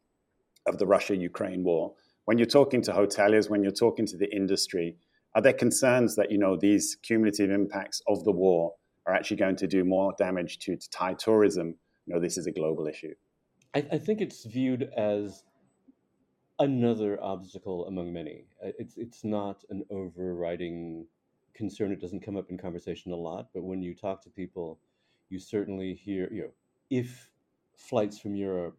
of 0.67 0.77
the 0.77 0.85
Russia 0.85 1.15
Ukraine 1.15 1.63
war. 1.63 1.95
When 2.25 2.37
you're 2.37 2.45
talking 2.45 2.83
to 2.83 2.91
hoteliers, 2.91 3.49
when 3.49 3.63
you're 3.63 3.71
talking 3.71 4.05
to 4.05 4.17
the 4.17 4.31
industry, 4.31 4.97
are 5.33 5.41
there 5.41 5.51
concerns 5.51 6.15
that 6.15 6.31
you 6.31 6.37
know 6.37 6.55
these 6.55 6.95
cumulative 7.01 7.49
impacts 7.49 8.03
of 8.07 8.23
the 8.23 8.31
war 8.31 8.75
are 9.07 9.15
actually 9.15 9.37
going 9.37 9.55
to 9.55 9.65
do 9.65 9.83
more 9.83 10.13
damage 10.19 10.59
to, 10.59 10.75
to 10.75 10.89
Thai 10.91 11.15
tourism? 11.15 11.73
You 12.05 12.13
know, 12.13 12.21
this 12.21 12.37
is 12.37 12.45
a 12.45 12.51
global 12.51 12.85
issue. 12.85 13.15
I, 13.73 13.83
I 13.93 13.97
think 13.97 14.21
it's 14.21 14.45
viewed 14.45 14.87
as 14.95 15.43
another 16.61 17.21
obstacle 17.23 17.87
among 17.87 18.13
many. 18.13 18.45
It's 18.61 18.95
it's 18.97 19.23
not 19.23 19.63
an 19.69 19.83
overriding 19.89 21.07
concern. 21.55 21.91
It 21.91 21.99
doesn't 21.99 22.23
come 22.23 22.37
up 22.37 22.49
in 22.49 22.57
conversation 22.57 23.11
a 23.11 23.15
lot, 23.15 23.49
but 23.53 23.63
when 23.63 23.81
you 23.81 23.95
talk 23.95 24.21
to 24.23 24.29
people, 24.29 24.79
you 25.29 25.39
certainly 25.39 25.95
hear 25.95 26.29
you 26.31 26.41
know 26.43 26.51
if 26.89 27.31
flights 27.75 28.19
from 28.19 28.35
Europe 28.35 28.77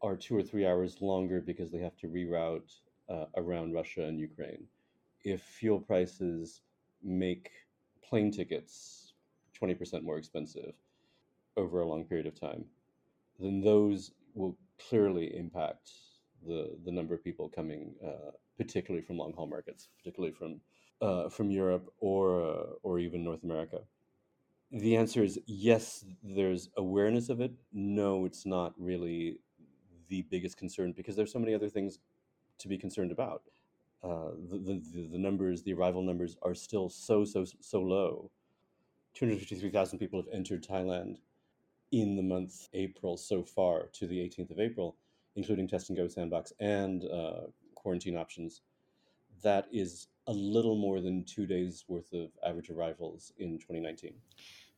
are 0.00 0.16
two 0.16 0.36
or 0.36 0.42
three 0.42 0.64
hours 0.66 1.02
longer 1.02 1.40
because 1.40 1.72
they 1.72 1.78
have 1.78 1.96
to 1.96 2.06
reroute 2.06 2.72
uh, 3.08 3.24
around 3.36 3.72
Russia 3.72 4.04
and 4.04 4.20
Ukraine, 4.20 4.64
if 5.24 5.40
fuel 5.42 5.80
prices 5.80 6.60
make 7.02 7.50
plane 8.08 8.30
tickets 8.30 9.14
20% 9.60 10.02
more 10.02 10.18
expensive 10.18 10.74
over 11.56 11.80
a 11.80 11.86
long 11.86 12.04
period 12.04 12.26
of 12.26 12.38
time, 12.38 12.64
then 13.40 13.60
those 13.60 14.12
will 14.34 14.56
clearly 14.88 15.34
impact 15.36 15.90
the 16.46 16.76
the 16.84 16.92
number 16.92 17.14
of 17.14 17.22
people 17.22 17.48
coming, 17.48 17.94
uh, 18.04 18.32
particularly 18.56 19.04
from 19.04 19.18
long 19.18 19.32
haul 19.32 19.46
markets, 19.46 19.88
particularly 19.98 20.34
from 20.34 20.60
uh, 21.00 21.28
from 21.28 21.50
Europe 21.50 21.92
or 22.00 22.42
uh, 22.42 22.66
or 22.82 22.98
even 22.98 23.24
North 23.24 23.44
America. 23.44 23.80
The 24.72 24.96
answer 24.96 25.22
is 25.22 25.38
yes. 25.46 26.04
There's 26.22 26.70
awareness 26.76 27.28
of 27.28 27.40
it. 27.40 27.52
No, 27.72 28.24
it's 28.24 28.44
not 28.44 28.74
really 28.78 29.38
the 30.08 30.22
biggest 30.22 30.56
concern 30.56 30.92
because 30.92 31.16
there's 31.16 31.32
so 31.32 31.38
many 31.38 31.54
other 31.54 31.68
things 31.68 31.98
to 32.58 32.68
be 32.68 32.78
concerned 32.78 33.12
about. 33.12 33.42
Uh, 34.02 34.30
the, 34.50 34.82
the, 34.92 35.08
the 35.12 35.18
numbers, 35.18 35.62
the 35.62 35.72
arrival 35.72 36.02
numbers, 36.02 36.36
are 36.42 36.54
still 36.54 36.88
so 36.88 37.24
so 37.24 37.44
so 37.60 37.80
low. 37.80 38.30
Two 39.14 39.26
hundred 39.26 39.38
fifty 39.38 39.56
three 39.56 39.70
thousand 39.70 39.98
people 39.98 40.20
have 40.20 40.32
entered 40.32 40.64
Thailand 40.64 41.18
in 41.92 42.16
the 42.16 42.22
month 42.22 42.68
April 42.72 43.16
so 43.16 43.42
far 43.42 43.86
to 43.92 44.06
the 44.06 44.18
18th 44.18 44.50
of 44.50 44.60
April 44.60 44.96
including 45.36 45.68
test 45.68 45.90
and 45.90 45.96
go 45.96 46.08
sandbox 46.08 46.52
and 46.60 47.04
uh, 47.04 47.42
quarantine 47.74 48.16
options, 48.16 48.62
that 49.42 49.66
is 49.70 50.08
a 50.26 50.32
little 50.32 50.76
more 50.76 51.00
than 51.00 51.24
two 51.24 51.46
days 51.46 51.84
worth 51.88 52.12
of 52.12 52.30
average 52.44 52.70
arrivals 52.70 53.32
in 53.38 53.58
2019. 53.58 54.12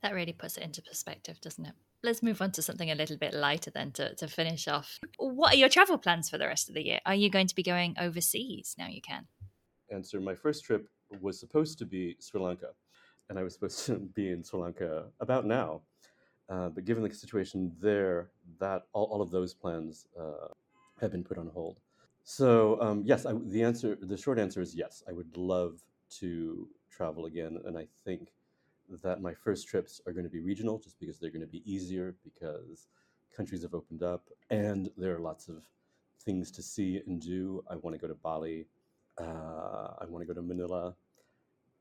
That 0.02 0.14
really 0.14 0.32
puts 0.32 0.56
it 0.56 0.64
into 0.64 0.82
perspective, 0.82 1.40
doesn't 1.40 1.66
it? 1.66 1.72
Let's 2.02 2.22
move 2.22 2.40
on 2.40 2.52
to 2.52 2.62
something 2.62 2.90
a 2.90 2.94
little 2.94 3.16
bit 3.16 3.34
lighter 3.34 3.70
then 3.70 3.90
to, 3.92 4.14
to 4.16 4.28
finish 4.28 4.68
off. 4.68 4.98
What 5.18 5.54
are 5.54 5.56
your 5.56 5.68
travel 5.68 5.98
plans 5.98 6.30
for 6.30 6.38
the 6.38 6.46
rest 6.46 6.68
of 6.68 6.74
the 6.74 6.84
year? 6.84 7.00
Are 7.06 7.14
you 7.14 7.30
going 7.30 7.48
to 7.48 7.54
be 7.54 7.62
going 7.62 7.96
overseas 7.98 8.76
now 8.78 8.86
you 8.86 9.00
can? 9.00 9.26
Answer 9.90 10.20
My 10.20 10.34
first 10.34 10.64
trip 10.64 10.88
was 11.20 11.40
supposed 11.40 11.78
to 11.78 11.86
be 11.86 12.16
Sri 12.20 12.40
Lanka, 12.40 12.68
and 13.28 13.38
I 13.38 13.42
was 13.42 13.54
supposed 13.54 13.86
to 13.86 13.96
be 14.14 14.30
in 14.30 14.44
Sri 14.44 14.60
Lanka 14.60 15.06
about 15.20 15.46
now. 15.46 15.80
Uh, 16.48 16.68
but 16.68 16.84
given 16.84 17.02
the 17.02 17.12
situation 17.12 17.72
there, 17.80 18.30
that 18.60 18.82
all, 18.92 19.04
all 19.04 19.22
of 19.22 19.30
those 19.30 19.54
plans 19.54 20.06
uh, 20.18 20.48
have 21.00 21.12
been 21.12 21.24
put 21.24 21.38
on 21.38 21.48
hold. 21.48 21.80
So 22.24 22.80
um, 22.80 23.02
yes, 23.04 23.24
I, 23.26 23.32
the 23.46 23.62
answer, 23.62 23.96
the 24.00 24.16
short 24.16 24.38
answer 24.38 24.60
is 24.60 24.74
yes. 24.74 25.02
I 25.08 25.12
would 25.12 25.36
love 25.36 25.82
to 26.20 26.68
travel 26.90 27.26
again, 27.26 27.58
and 27.64 27.78
I 27.78 27.86
think 28.04 28.32
that 29.02 29.20
my 29.20 29.34
first 29.34 29.68
trips 29.68 30.00
are 30.06 30.12
going 30.12 30.24
to 30.24 30.30
be 30.30 30.40
regional, 30.40 30.78
just 30.78 30.98
because 30.98 31.18
they're 31.18 31.30
going 31.30 31.42
to 31.42 31.46
be 31.46 31.62
easier 31.70 32.14
because 32.24 32.88
countries 33.36 33.62
have 33.62 33.74
opened 33.74 34.02
up 34.02 34.24
and 34.50 34.90
there 34.96 35.14
are 35.14 35.20
lots 35.20 35.48
of 35.48 35.62
things 36.24 36.50
to 36.50 36.62
see 36.62 37.00
and 37.06 37.20
do. 37.20 37.62
I 37.70 37.76
want 37.76 37.94
to 37.94 38.00
go 38.00 38.08
to 38.08 38.14
Bali. 38.14 38.66
Uh, 39.18 39.94
I 40.00 40.04
want 40.08 40.22
to 40.22 40.26
go 40.26 40.34
to 40.34 40.42
Manila. 40.42 40.94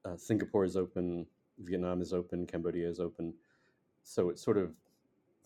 Uh, 0.05 0.17
Singapore 0.17 0.65
is 0.65 0.75
open. 0.75 1.25
Vietnam 1.59 2.01
is 2.01 2.13
open. 2.13 2.45
Cambodia 2.45 2.87
is 2.87 2.99
open. 2.99 3.33
So 4.03 4.29
it's 4.29 4.43
sort 4.43 4.57
of 4.57 4.71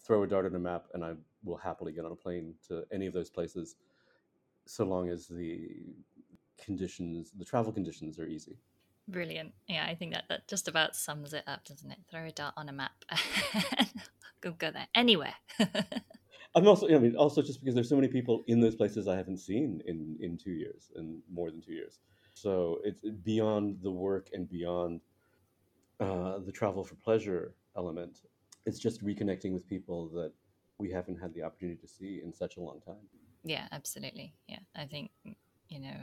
throw 0.03 0.23
a 0.23 0.27
dart 0.27 0.45
on 0.45 0.55
a 0.55 0.59
map, 0.59 0.85
and 0.93 1.03
I 1.03 1.13
will 1.43 1.57
happily 1.57 1.91
get 1.91 2.05
on 2.05 2.11
a 2.11 2.15
plane 2.15 2.55
to 2.67 2.83
any 2.91 3.07
of 3.07 3.13
those 3.13 3.29
places, 3.29 3.75
so 4.65 4.85
long 4.85 5.09
as 5.09 5.27
the 5.27 5.69
conditions, 6.57 7.31
the 7.37 7.45
travel 7.45 7.71
conditions, 7.71 8.19
are 8.19 8.27
easy. 8.27 8.57
Brilliant. 9.07 9.53
Yeah, 9.67 9.85
I 9.87 9.95
think 9.95 10.13
that 10.13 10.25
that 10.29 10.47
just 10.47 10.67
about 10.67 10.95
sums 10.95 11.33
it 11.33 11.43
up, 11.47 11.65
doesn't 11.65 11.91
it? 11.91 11.99
Throw 12.09 12.25
a 12.25 12.31
dart 12.31 12.53
on 12.57 12.69
a 12.69 12.71
map. 12.71 13.03
go 14.41 14.51
go 14.51 14.71
there 14.71 14.87
anywhere. 14.95 15.33
I'm 16.55 16.67
also, 16.67 16.87
I 16.93 16.99
mean, 16.99 17.15
also 17.15 17.41
just 17.41 17.61
because 17.61 17.75
there's 17.75 17.89
so 17.89 17.95
many 17.95 18.09
people 18.09 18.43
in 18.47 18.59
those 18.59 18.75
places 18.75 19.07
I 19.07 19.15
haven't 19.15 19.37
seen 19.37 19.81
in 19.85 20.17
in 20.19 20.37
two 20.37 20.51
years 20.51 20.91
and 20.95 21.21
more 21.31 21.49
than 21.49 21.61
two 21.61 21.73
years. 21.73 21.99
So 22.33 22.79
it's 22.83 23.01
beyond 23.23 23.79
the 23.81 23.91
work 23.91 24.29
and 24.33 24.49
beyond 24.49 25.01
uh, 25.99 26.39
the 26.39 26.51
travel 26.51 26.83
for 26.83 26.95
pleasure 26.95 27.53
element. 27.75 28.21
It's 28.65 28.79
just 28.79 29.03
reconnecting 29.03 29.53
with 29.53 29.67
people 29.67 30.07
that 30.09 30.31
we 30.77 30.91
haven't 30.91 31.17
had 31.17 31.33
the 31.33 31.43
opportunity 31.43 31.79
to 31.81 31.87
see 31.87 32.21
in 32.23 32.33
such 32.33 32.57
a 32.57 32.61
long 32.61 32.79
time. 32.81 33.07
Yeah, 33.43 33.67
absolutely. 33.71 34.33
Yeah, 34.47 34.59
I 34.75 34.85
think 34.85 35.11
you 35.69 35.79
know 35.79 35.97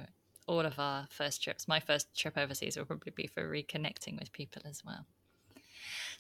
all 0.47 0.65
of 0.67 0.79
our 0.79 1.07
first 1.11 1.43
trips. 1.43 1.69
My 1.69 1.79
first 1.79 2.17
trip 2.17 2.37
overseas 2.37 2.77
will 2.77 2.87
probably 2.87 3.13
be 3.15 3.27
for 3.27 3.49
reconnecting 3.49 4.19
with 4.19 4.33
people 4.33 4.63
as 4.65 4.83
well. 4.85 5.07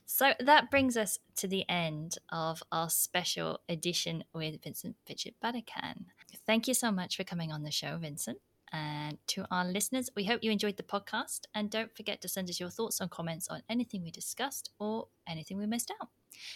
So 0.06 0.32
that 0.40 0.70
brings 0.70 0.96
us 0.96 1.18
to 1.36 1.48
the 1.48 1.68
end 1.68 2.18
of 2.30 2.62
our 2.72 2.88
special 2.88 3.60
edition 3.68 4.24
with 4.32 4.62
Vincent 4.62 4.96
Vichit-Vadakan. 5.08 6.06
Thank 6.46 6.68
you 6.68 6.74
so 6.74 6.90
much 6.90 7.16
for 7.16 7.24
coming 7.24 7.52
on 7.52 7.62
the 7.62 7.70
show, 7.70 7.98
Vincent. 7.98 8.38
And 8.70 9.18
to 9.28 9.46
our 9.50 9.64
listeners, 9.64 10.10
we 10.14 10.24
hope 10.24 10.42
you 10.42 10.50
enjoyed 10.50 10.76
the 10.76 10.82
podcast. 10.82 11.40
And 11.54 11.70
don't 11.70 11.94
forget 11.94 12.20
to 12.22 12.28
send 12.28 12.48
us 12.48 12.60
your 12.60 12.70
thoughts 12.70 13.00
and 13.00 13.10
comments 13.10 13.48
on 13.48 13.62
anything 13.68 14.02
we 14.02 14.10
discussed 14.10 14.70
or 14.78 15.08
anything 15.26 15.58
we 15.58 15.66
missed 15.66 15.92
out. 16.00 16.08